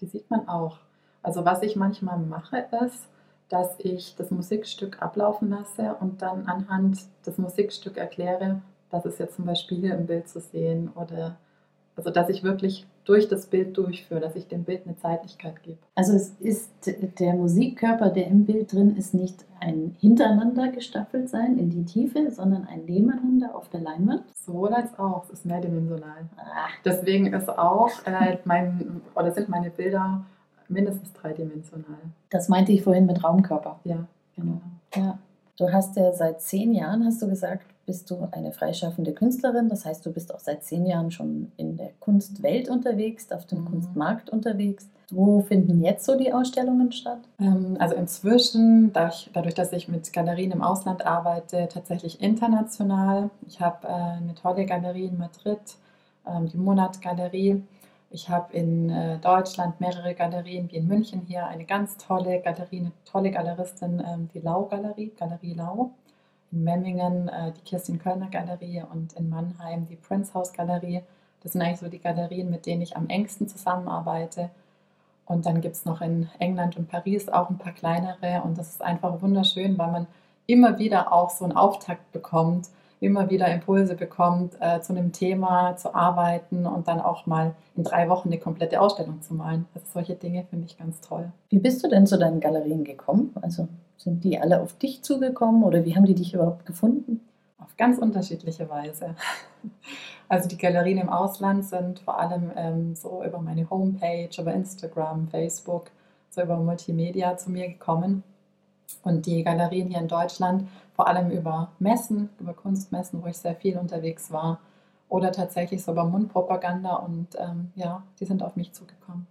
[0.00, 0.78] Die sieht man auch.
[1.22, 3.06] Also was ich manchmal mache, ist,
[3.48, 9.36] dass ich das Musikstück ablaufen lasse und dann anhand des Musikstücks erkläre, das ist jetzt
[9.36, 11.36] zum Beispiel hier im Bild zu sehen oder
[11.96, 15.78] Also dass ich wirklich durch das Bild durchführe, dass ich dem Bild eine Zeitlichkeit gebe.
[15.94, 21.58] Also es ist der Musikkörper, der im Bild drin ist, nicht ein hintereinander gestaffelt sein
[21.58, 24.24] in die Tiefe, sondern ein Nebeneinander auf der Leinwand.
[24.34, 26.28] Sowohl als auch, es ist mehrdimensional.
[26.36, 30.24] Ach, Deswegen ist auch äh, mein, oder sind meine Bilder
[30.68, 31.98] mindestens dreidimensional.
[32.30, 33.80] das meinte ich vorhin mit Raumkörper.
[33.84, 34.60] Ja, Genau.
[34.94, 35.18] Ja.
[35.58, 39.68] Du hast ja seit zehn Jahren, hast du gesagt, bist du eine freischaffende Künstlerin.
[39.68, 43.62] Das heißt, du bist auch seit zehn Jahren schon in der Kunstwelt unterwegs, auf dem
[43.62, 43.70] Mhm.
[43.70, 44.88] Kunstmarkt unterwegs.
[45.10, 47.18] Wo finden jetzt so die Ausstellungen statt?
[47.38, 53.30] Ähm, Also inzwischen, dadurch, dass ich mit Galerien im Ausland arbeite, tatsächlich international.
[53.46, 55.58] Ich habe äh, eine tolle Galerie in Madrid,
[56.26, 57.62] ähm, die Monat-Galerie.
[58.10, 62.80] Ich habe in äh, Deutschland mehrere Galerien, wie in München hier eine ganz tolle Galerie,
[62.80, 65.90] eine tolle Galeristin, ähm, die Lau-Galerie, Galerie Lau.
[66.52, 71.02] In Memmingen äh, die Kirstin Kölner Galerie und in Mannheim die Prince House Galerie.
[71.42, 74.50] Das sind eigentlich so die Galerien, mit denen ich am engsten zusammenarbeite.
[75.26, 78.42] Und dann gibt es noch in England und Paris auch ein paar kleinere.
[78.44, 80.06] Und das ist einfach wunderschön, weil man
[80.46, 82.68] immer wieder auch so einen Auftakt bekommt,
[83.00, 87.84] immer wieder Impulse bekommt, äh, zu einem Thema zu arbeiten und dann auch mal in
[87.84, 89.66] drei Wochen eine komplette Ausstellung zu malen.
[89.74, 91.32] Also solche Dinge finde ich ganz toll.
[91.48, 93.32] Wie bist du denn zu deinen Galerien gekommen?
[93.40, 97.20] Also sind die alle auf dich zugekommen oder wie haben die dich überhaupt gefunden?
[97.58, 99.14] Auf ganz unterschiedliche Weise.
[100.28, 105.28] Also die Galerien im Ausland sind vor allem ähm, so über meine Homepage, über Instagram,
[105.28, 105.90] Facebook,
[106.30, 108.22] so über Multimedia zu mir gekommen.
[109.02, 113.54] Und die Galerien hier in Deutschland vor allem über Messen, über Kunstmessen, wo ich sehr
[113.54, 114.60] viel unterwegs war.
[115.10, 119.26] Oder tatsächlich so über Mundpropaganda und ähm, ja, die sind auf mich zugekommen.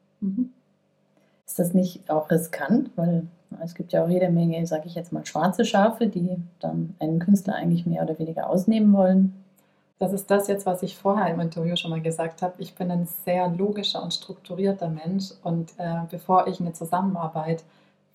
[1.51, 2.91] Ist das nicht auch riskant?
[2.95, 3.27] Weil
[3.61, 7.19] es gibt ja auch jede Menge, sage ich jetzt mal, schwarze Schafe, die dann einen
[7.19, 9.35] Künstler eigentlich mehr oder weniger ausnehmen wollen.
[9.99, 12.53] Das ist das jetzt, was ich vorher im Interview schon mal gesagt habe.
[12.59, 17.65] Ich bin ein sehr logischer und strukturierter Mensch und äh, bevor ich eine Zusammenarbeit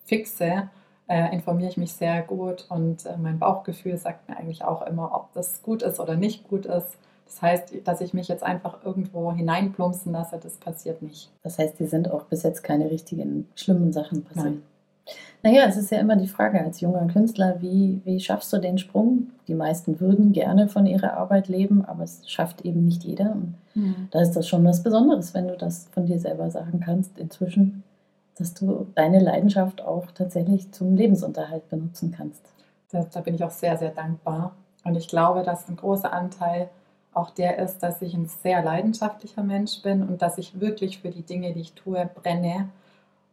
[0.03, 0.69] fixe,
[1.07, 5.13] äh, informiere ich mich sehr gut und äh, mein Bauchgefühl sagt mir eigentlich auch immer,
[5.13, 6.97] ob das gut ist oder nicht gut ist.
[7.27, 11.29] Das heißt, dass ich mich jetzt einfach irgendwo hineinplumpsen lasse, das passiert nicht.
[11.43, 14.45] Das heißt, die sind auch bis jetzt keine richtigen schlimmen Sachen passiert.
[14.45, 14.63] Nein.
[15.43, 18.77] Naja, es ist ja immer die Frage als junger Künstler, wie, wie schaffst du den
[18.77, 19.27] Sprung?
[19.47, 23.31] Die meisten würden gerne von ihrer Arbeit leben, aber es schafft eben nicht jeder.
[23.31, 23.55] Und
[24.11, 27.83] da ist das schon was Besonderes, wenn du das von dir selber sagen kannst inzwischen,
[28.37, 32.41] dass du deine Leidenschaft auch tatsächlich zum Lebensunterhalt benutzen kannst.
[32.91, 34.55] Da, da bin ich auch sehr, sehr dankbar.
[34.83, 36.69] Und ich glaube, dass ein großer Anteil
[37.17, 41.09] auch der ist, dass ich ein sehr leidenschaftlicher Mensch bin und dass ich wirklich für
[41.09, 42.69] die Dinge, die ich tue, brenne.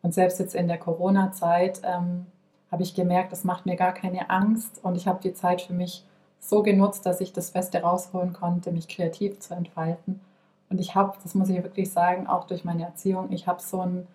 [0.02, 2.26] Und selbst jetzt in der Corona-Zeit ähm,
[2.70, 5.74] habe ich gemerkt, das macht mir gar keine Angst und ich habe die Zeit für
[5.74, 6.04] mich
[6.40, 10.20] so genutzt, dass ich das Beste rausholen konnte, mich kreativ zu entfalten.
[10.68, 13.80] Und ich habe, das muss ich wirklich sagen, auch durch meine Erziehung, ich habe so
[13.80, 14.06] ein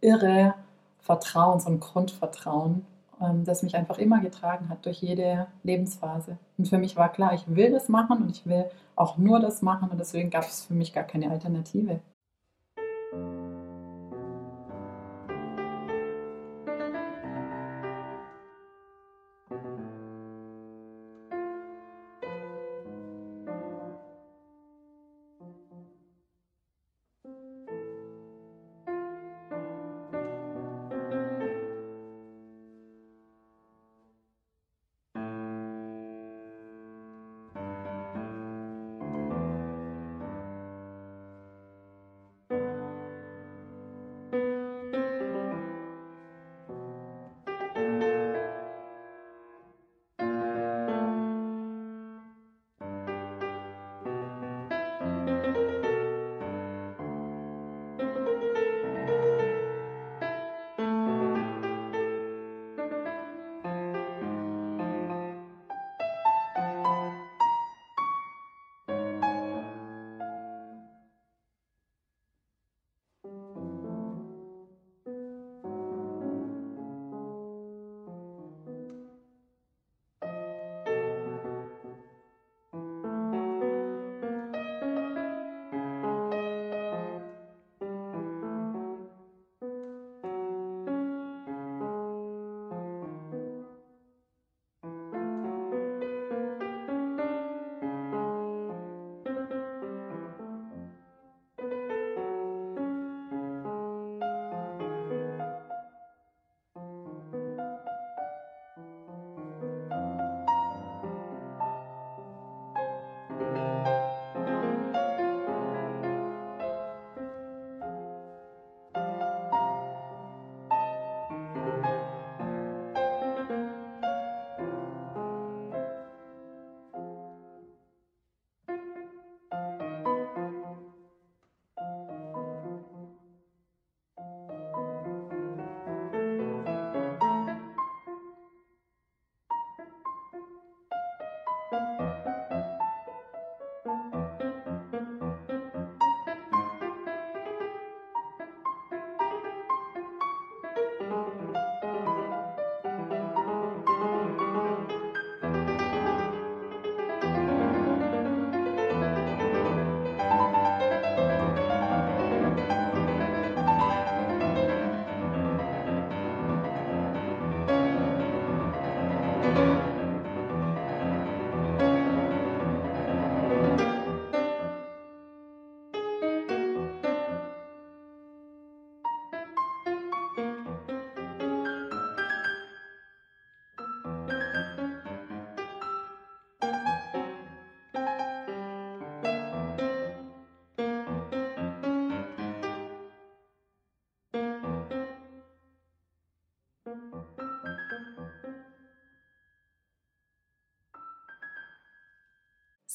[0.00, 0.54] irre
[1.00, 2.86] Vertrauen, so ein Grundvertrauen,
[3.24, 6.38] ähm, das mich einfach immer getragen hat durch jede Lebensphase.
[6.58, 8.66] Und für mich war klar, ich will das machen und ich will
[8.96, 12.00] auch nur das machen und deswegen gab es für mich gar keine Alternative.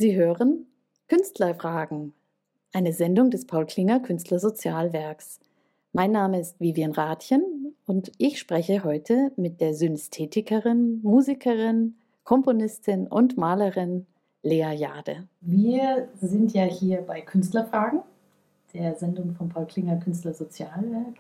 [0.02, 0.66] Sie hören
[1.10, 2.14] Künstlerfragen,
[2.72, 5.42] eine Sendung des Paul Klinger Künstlersozialwerks.
[5.92, 13.38] Mein Name ist Vivian Rathjen und ich spreche heute mit der Synästhetikerin, Musikerin, Komponistin und
[13.38, 14.06] Malerin
[14.42, 15.28] Lea Jade.
[15.42, 18.00] Wir sind ja hier bei Künstlerfragen,
[18.74, 21.16] der Sendung vom Paul Klinger Künstlersozialwerk.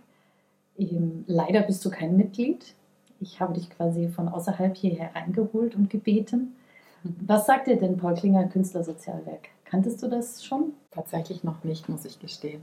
[1.28, 2.76] Leider bist du kein Mitglied.
[3.20, 6.56] Ich habe dich quasi von außerhalb hierher reingeholt und gebeten.
[7.04, 9.50] Was sagt dir denn Paul Klinger Künstlersozialwerk?
[9.66, 10.74] Kanntest du das schon?
[10.91, 12.62] Tatsächlich noch nicht, muss ich gestehen.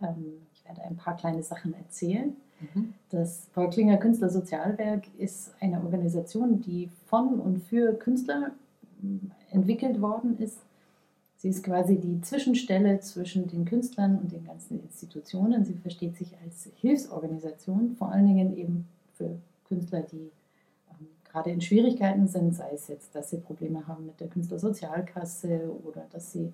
[0.00, 2.36] Ähm, ich werde ein paar kleine Sachen erzählen.
[2.60, 2.94] Mhm.
[3.10, 8.52] Das Paul Klinger Künstlersozialwerk ist eine Organisation, die von und für Künstler
[9.50, 10.58] entwickelt worden ist.
[11.36, 15.64] Sie ist quasi die Zwischenstelle zwischen den Künstlern und den ganzen Institutionen.
[15.64, 19.38] Sie versteht sich als Hilfsorganisation, vor allen Dingen eben für
[19.68, 20.32] Künstler, die
[21.28, 26.06] gerade in Schwierigkeiten sind, sei es jetzt, dass sie Probleme haben mit der Künstlersozialkasse oder
[26.10, 26.52] dass sie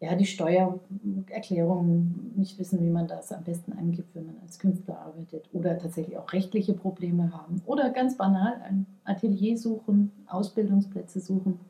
[0.00, 4.98] ja, die Steuererklärung nicht wissen, wie man das am besten eingibt, wenn man als Künstler
[4.98, 11.60] arbeitet oder tatsächlich auch rechtliche Probleme haben oder ganz banal ein Atelier suchen, Ausbildungsplätze suchen,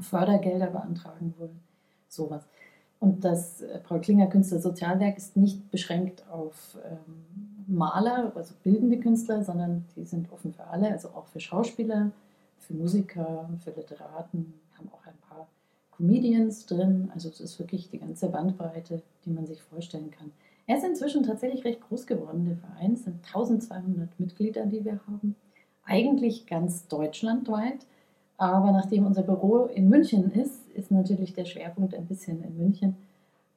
[0.00, 1.60] Fördergelder beantragen wollen,
[2.08, 2.42] sowas.
[2.98, 9.42] Und das äh, Paul Klinger Künstlersozialwerk ist nicht beschränkt auf ähm, Maler, also bildende Künstler,
[9.42, 12.10] sondern die sind offen für alle, also auch für Schauspieler,
[12.58, 15.48] für Musiker, für Literaten, haben auch ein paar
[15.90, 17.10] Comedians drin.
[17.14, 20.32] Also es ist wirklich die ganze Bandbreite, die man sich vorstellen kann.
[20.66, 22.92] Er ist inzwischen tatsächlich recht groß geworden, der Verein.
[22.92, 25.34] Es sind 1200 Mitglieder, die wir haben.
[25.84, 27.86] Eigentlich ganz deutschlandweit.
[28.36, 32.96] Aber nachdem unser Büro in München ist, ist natürlich der Schwerpunkt ein bisschen in München.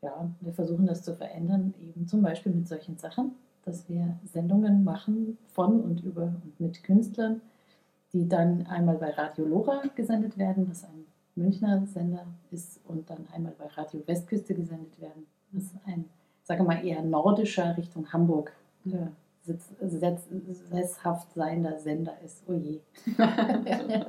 [0.01, 3.32] Ja, wir versuchen das zu verändern, eben zum Beispiel mit solchen Sachen
[3.66, 7.41] dass wir Sendungen machen von und über und mit Künstlern,
[8.13, 11.05] die dann einmal bei Radio Lora gesendet werden, was ein
[11.36, 16.05] Münchner Sender ist, und dann einmal bei Radio Westküste gesendet werden, was ein,
[16.43, 18.53] sage mal, eher nordischer Richtung Hamburg
[18.86, 19.07] äh,
[19.41, 20.30] sitz, sitz,
[20.70, 22.43] sesshaft seiender Sender ist.
[22.47, 22.80] Oh je.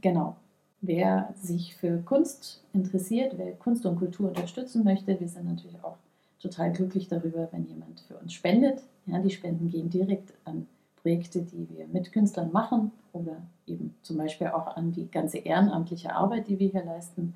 [0.00, 0.36] genau.
[0.80, 5.96] Wer sich für Kunst interessiert, wer Kunst und Kultur unterstützen möchte, wir sind natürlich auch
[6.44, 8.82] total glücklich darüber, wenn jemand für uns spendet.
[9.06, 10.66] Ja, die Spenden gehen direkt an
[10.96, 13.36] Projekte, die wir mit Künstlern machen oder
[13.66, 17.34] eben zum Beispiel auch an die ganze ehrenamtliche Arbeit, die wir hier leisten.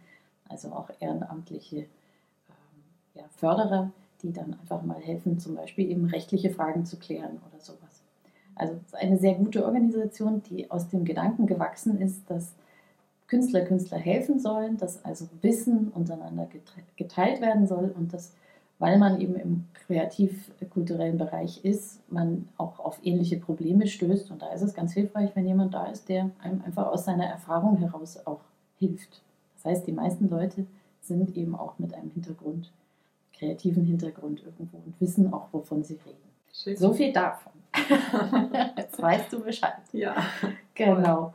[0.49, 1.87] Also auch ehrenamtliche ähm,
[3.15, 3.91] ja, Förderer,
[4.23, 8.03] die dann einfach mal helfen, zum Beispiel eben rechtliche Fragen zu klären oder sowas.
[8.55, 12.53] Also es ist eine sehr gute Organisation, die aus dem Gedanken gewachsen ist, dass
[13.27, 16.49] Künstler Künstler helfen sollen, dass also Wissen untereinander
[16.97, 18.33] geteilt werden soll und dass
[18.79, 24.31] weil man eben im kreativ-kulturellen Bereich ist, man auch auf ähnliche Probleme stößt.
[24.31, 27.27] Und da ist es ganz hilfreich, wenn jemand da ist, der einem einfach aus seiner
[27.27, 28.41] Erfahrung heraus auch
[28.79, 29.23] hilft.
[29.57, 30.67] Das heißt, die meisten Leute
[31.01, 32.71] sind eben auch mit einem Hintergrund,
[33.37, 36.29] kreativen Hintergrund irgendwo und wissen auch, wovon sie reden.
[36.53, 36.77] Schön.
[36.77, 37.53] So viel davon.
[38.77, 39.83] Jetzt weißt du Bescheid.
[39.93, 40.17] Ja.
[40.75, 41.35] Genau.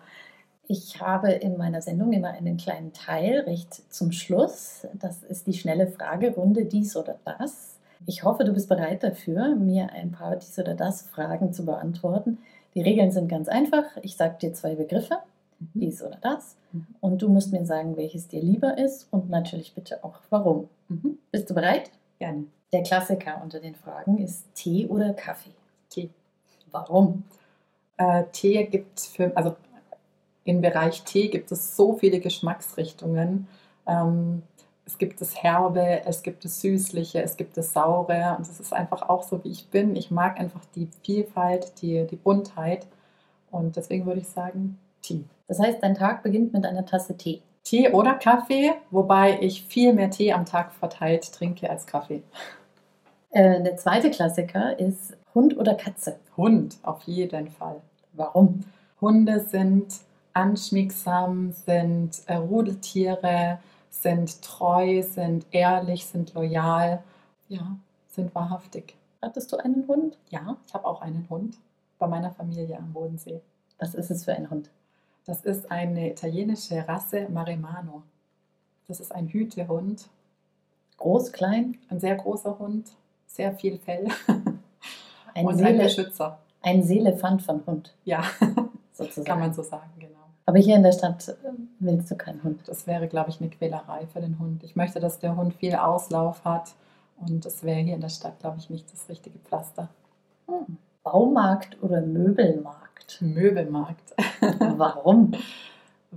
[0.67, 4.87] Ich habe in meiner Sendung immer einen kleinen Teil recht zum Schluss.
[4.93, 7.75] Das ist die schnelle Fragerunde, dies oder das.
[8.05, 12.37] Ich hoffe, du bist bereit dafür, mir ein paar dies oder das Fragen zu beantworten.
[12.75, 13.83] Die Regeln sind ganz einfach.
[14.01, 15.19] Ich sage dir zwei Begriffe,
[15.59, 15.67] mhm.
[15.73, 16.55] dies oder das.
[16.71, 16.87] Mhm.
[17.01, 20.69] Und du musst mir sagen, welches dir lieber ist und natürlich bitte auch warum.
[20.87, 21.17] Mhm.
[21.31, 21.91] Bist du bereit?
[22.19, 22.45] Gerne.
[22.71, 25.51] Der Klassiker unter den Fragen ist Tee oder Kaffee?
[25.89, 26.09] Tee.
[26.71, 27.23] Warum?
[27.97, 29.55] Äh, Tee gibt für, also
[30.45, 33.47] im Bereich Tee gibt es so viele Geschmacksrichtungen.
[33.87, 34.43] Ähm,
[34.85, 38.73] es gibt das Herbe, es gibt das Süßliche, es gibt das Saure und es ist
[38.73, 39.95] einfach auch so, wie ich bin.
[39.95, 42.85] Ich mag einfach die Vielfalt, die, die Buntheit
[43.49, 45.23] und deswegen würde ich sagen Tee.
[45.47, 47.41] Das heißt, dein Tag beginnt mit einer Tasse Tee.
[47.63, 52.23] Tee oder Kaffee, wobei ich viel mehr Tee am Tag verteilt trinke als Kaffee.
[53.29, 56.19] Äh, der zweite Klassiker ist Hund oder Katze?
[56.35, 57.81] Hund, auf jeden Fall.
[58.11, 58.65] Warum?
[58.99, 59.87] Hunde sind
[60.33, 63.59] anschmiegsam, sind äh, Rudeltiere,
[63.89, 67.03] sind treu, sind ehrlich, sind loyal,
[67.47, 67.77] ja,
[68.07, 68.95] sind wahrhaftig.
[69.21, 70.17] Hattest du einen Hund?
[70.29, 71.57] Ja, ich habe auch einen Hund
[71.99, 73.41] bei meiner Familie am Bodensee.
[73.79, 74.69] Was ist es für ein Hund?
[75.25, 78.03] Das ist eine italienische Rasse Maremano.
[78.87, 80.09] Das ist ein Hütehund.
[80.97, 81.77] Groß, klein?
[81.89, 82.91] Ein sehr großer Hund,
[83.25, 84.07] sehr viel Fell.
[85.33, 86.39] Ein Und Seele, ein Beschützer.
[86.61, 87.95] Ein Seelefant von Hund.
[88.03, 88.23] Ja,
[88.91, 89.25] sozusagen.
[89.25, 90.22] kann man so sagen, genau.
[90.45, 91.33] Aber hier in der Stadt äh,
[91.79, 92.61] willst du keinen Hund.
[92.67, 94.63] Das wäre, glaube ich, eine Quälerei für den Hund.
[94.63, 96.73] Ich möchte, dass der Hund viel Auslauf hat.
[97.19, 99.89] Und das wäre hier in der Stadt, glaube ich, nicht das richtige Pflaster.
[100.47, 100.77] Hm.
[101.03, 103.21] Baumarkt oder Möbelmarkt?
[103.21, 104.15] Möbelmarkt.
[104.59, 105.33] Warum?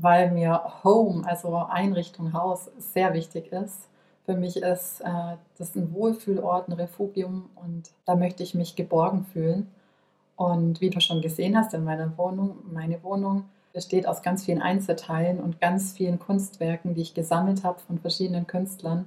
[0.01, 3.89] weil mir Home, also Einrichtung, Haus, sehr wichtig ist.
[4.25, 9.25] Für mich ist äh, das ein Wohlfühlort, ein Refugium und da möchte ich mich geborgen
[9.25, 9.69] fühlen.
[10.37, 13.45] Und wie du schon gesehen hast in meiner Wohnung, meine Wohnung
[13.77, 18.47] besteht aus ganz vielen Einzelteilen und ganz vielen Kunstwerken, die ich gesammelt habe von verschiedenen
[18.47, 19.07] Künstlern.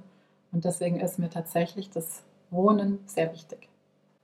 [0.52, 3.68] Und deswegen ist mir tatsächlich das Wohnen sehr wichtig.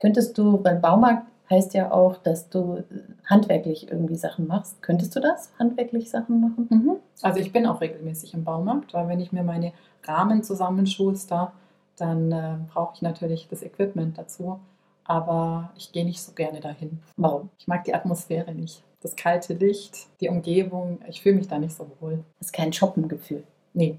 [0.01, 2.85] Könntest du beim Baumarkt heißt ja auch, dass du
[3.25, 4.81] handwerklich irgendwie Sachen machst.
[4.83, 6.69] Könntest du das, handwerklich Sachen machen?
[6.71, 6.97] Mhm.
[7.23, 9.73] Also ich bin auch regelmäßig im Baumarkt, weil wenn ich mir meine
[10.05, 11.55] Rahmen zusammenschuster,
[11.97, 14.61] dann äh, brauche ich natürlich das Equipment dazu.
[15.03, 17.01] Aber ich gehe nicht so gerne dahin.
[17.17, 17.51] Warum?
[17.59, 18.85] Ich mag die Atmosphäre nicht.
[19.01, 22.25] Das kalte Licht, die Umgebung, ich fühle mich da nicht so wohl.
[22.39, 23.45] Das ist kein Shoppengefühl.
[23.75, 23.99] Nee.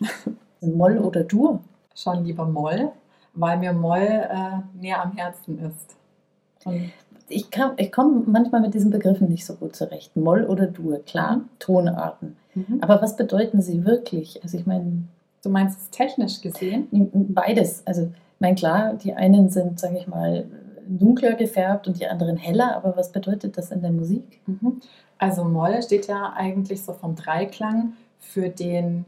[0.60, 1.60] Moll oder Dur?
[1.94, 2.92] Schon lieber Moll,
[3.34, 5.96] weil mir Moll äh, näher am Herzen ist.
[6.64, 6.92] Und
[7.28, 10.16] ich, ich komme manchmal mit diesen Begriffen nicht so gut zurecht.
[10.16, 11.40] Moll oder Dur, klar.
[11.58, 12.36] Tonarten.
[12.54, 12.78] Mhm.
[12.80, 14.42] Aber was bedeuten sie wirklich?
[14.42, 15.04] Also ich meine.
[15.42, 16.88] Du meinst es technisch gesehen?
[17.30, 17.82] Beides.
[17.86, 20.44] Also, ich meine, klar, die einen sind, sage ich mal,
[20.86, 24.40] dunkler gefärbt und die anderen heller, aber was bedeutet das in der Musik?
[24.46, 24.80] Mhm.
[25.18, 29.04] Also Moll steht ja eigentlich so vom Dreiklang für den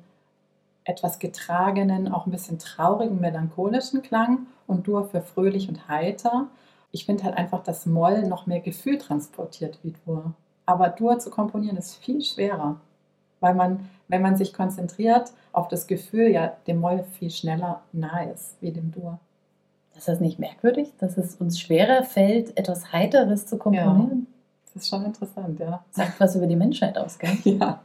[0.85, 6.49] etwas getragenen, auch ein bisschen traurigen, melancholischen Klang und Dur für fröhlich und heiter
[6.93, 10.35] ich finde halt einfach, dass Moll noch mehr Gefühl transportiert wie Dur.
[10.67, 12.81] Aber Dur zu komponieren ist viel schwerer,
[13.41, 18.31] weil man, wenn man sich konzentriert auf das Gefühl, ja dem Moll viel schneller nahe
[18.31, 19.19] ist wie dem Dur.
[19.97, 24.27] Ist das nicht merkwürdig, dass es uns schwerer fällt, etwas Heiteres zu komponieren?
[24.27, 25.85] Ja, das ist schon interessant, ja.
[25.91, 27.37] Sagt was über die Menschheit aus, gell?
[27.45, 27.81] Ja.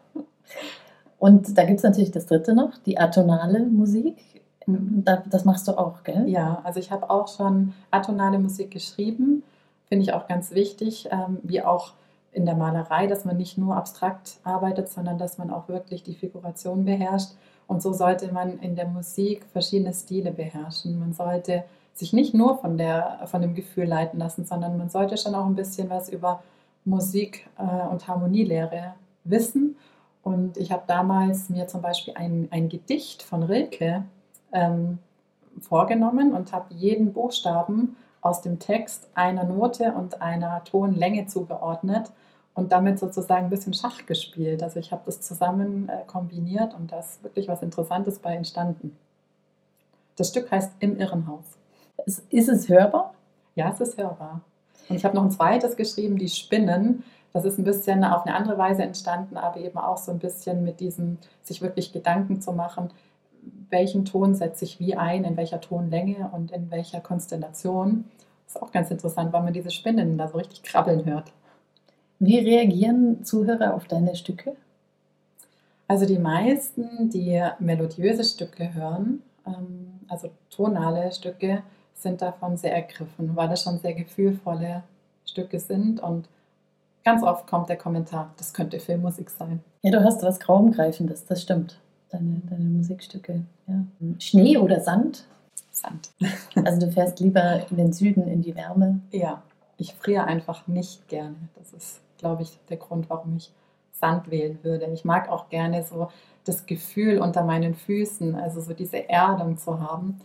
[1.19, 4.17] Und da gibt es natürlich das dritte noch, die atonale Musik.
[4.65, 6.27] Das machst du auch, gell?
[6.27, 9.43] Ja, also ich habe auch schon atonale Musik geschrieben.
[9.87, 11.93] Finde ich auch ganz wichtig, ähm, wie auch
[12.31, 16.13] in der Malerei, dass man nicht nur abstrakt arbeitet, sondern dass man auch wirklich die
[16.13, 17.31] Figuration beherrscht.
[17.65, 20.99] Und so sollte man in der Musik verschiedene Stile beherrschen.
[20.99, 21.63] Man sollte
[21.97, 25.45] sich nicht nur von, der, von dem Gefühl leiten lassen, sondern man sollte schon auch
[25.45, 26.43] ein bisschen was über
[26.85, 28.93] Musik äh, und Harmonielehre
[29.23, 29.75] wissen.
[30.23, 34.03] Und ich habe damals mir zum Beispiel ein, ein Gedicht von Rilke
[34.51, 34.99] ähm,
[35.59, 42.11] vorgenommen und habe jeden Buchstaben aus dem Text einer Note und einer Tonlänge zugeordnet
[42.53, 44.63] und damit sozusagen ein bisschen Schach gespielt.
[44.63, 48.97] Also ich habe das zusammen äh, kombiniert und da ist wirklich was Interessantes bei entstanden.
[50.15, 51.56] Das Stück heißt Im Irrenhaus.
[52.05, 53.13] Ist, es hörbar?
[53.55, 54.41] Ja, es ist hörbar.
[54.89, 57.03] Und ich habe noch ein zweites geschrieben, Die Spinnen.
[57.33, 60.63] Das ist ein bisschen auf eine andere Weise entstanden, aber eben auch so ein bisschen
[60.63, 62.89] mit diesem, sich wirklich Gedanken zu machen,
[63.69, 68.05] welchen Ton setze ich wie ein, in welcher Tonlänge und in welcher Konstellation.
[68.45, 71.31] Das ist auch ganz interessant, weil man diese Spinnen da so richtig krabbeln hört.
[72.19, 74.55] Wie reagieren Zuhörer auf deine Stücke?
[75.87, 81.63] Also die meisten, die melodiöse Stücke hören, ähm, also tonale Stücke,
[81.97, 84.83] sind davon sehr ergriffen, weil das schon sehr gefühlvolle
[85.25, 86.29] Stücke sind und
[87.03, 89.63] ganz oft kommt der Kommentar, das könnte Filmmusik sein.
[89.81, 91.79] Ja, du hast was Graumgreifendes, das stimmt
[92.09, 93.43] deine, deine Musikstücke.
[93.67, 93.75] Ja.
[94.19, 95.25] Schnee oder Sand?
[95.71, 96.11] Sand.
[96.65, 98.99] Also du fährst lieber in den Süden, in die Wärme?
[99.11, 99.43] Ja,
[99.77, 101.35] ich friere einfach nicht gerne.
[101.55, 103.51] Das ist, glaube ich, der Grund, warum ich
[103.91, 104.85] Sand wählen würde.
[104.87, 106.09] Ich mag auch gerne so
[106.45, 110.19] das Gefühl unter meinen Füßen, also so diese Erdung zu haben.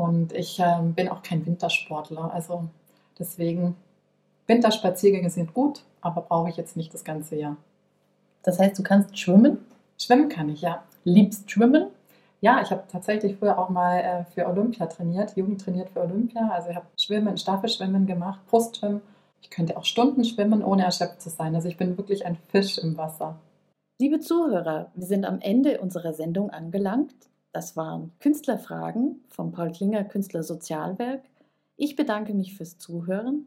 [0.00, 2.32] Und ich äh, bin auch kein Wintersportler.
[2.32, 2.64] Also
[3.18, 3.76] deswegen,
[4.46, 7.58] Winterspaziergänge sind gut, aber brauche ich jetzt nicht das ganze Jahr.
[8.42, 9.58] Das heißt, du kannst schwimmen?
[9.98, 10.82] Schwimmen kann ich, ja.
[11.04, 11.88] Liebst Schwimmen?
[12.40, 16.48] Ja, ich habe tatsächlich früher auch mal äh, für Olympia trainiert, Jugend trainiert für Olympia.
[16.48, 19.02] Also ich habe Schwimmen, Staffelschwimmen gemacht, Brustschwimmen.
[19.42, 21.54] Ich könnte auch Stunden schwimmen, ohne erschöpft zu sein.
[21.54, 23.36] Also ich bin wirklich ein Fisch im Wasser.
[24.00, 27.29] Liebe Zuhörer, wir sind am Ende unserer Sendung angelangt.
[27.52, 31.22] Das waren Künstlerfragen vom Paul Klinger Künstler Sozialwerk.
[31.76, 33.46] Ich bedanke mich fürs Zuhören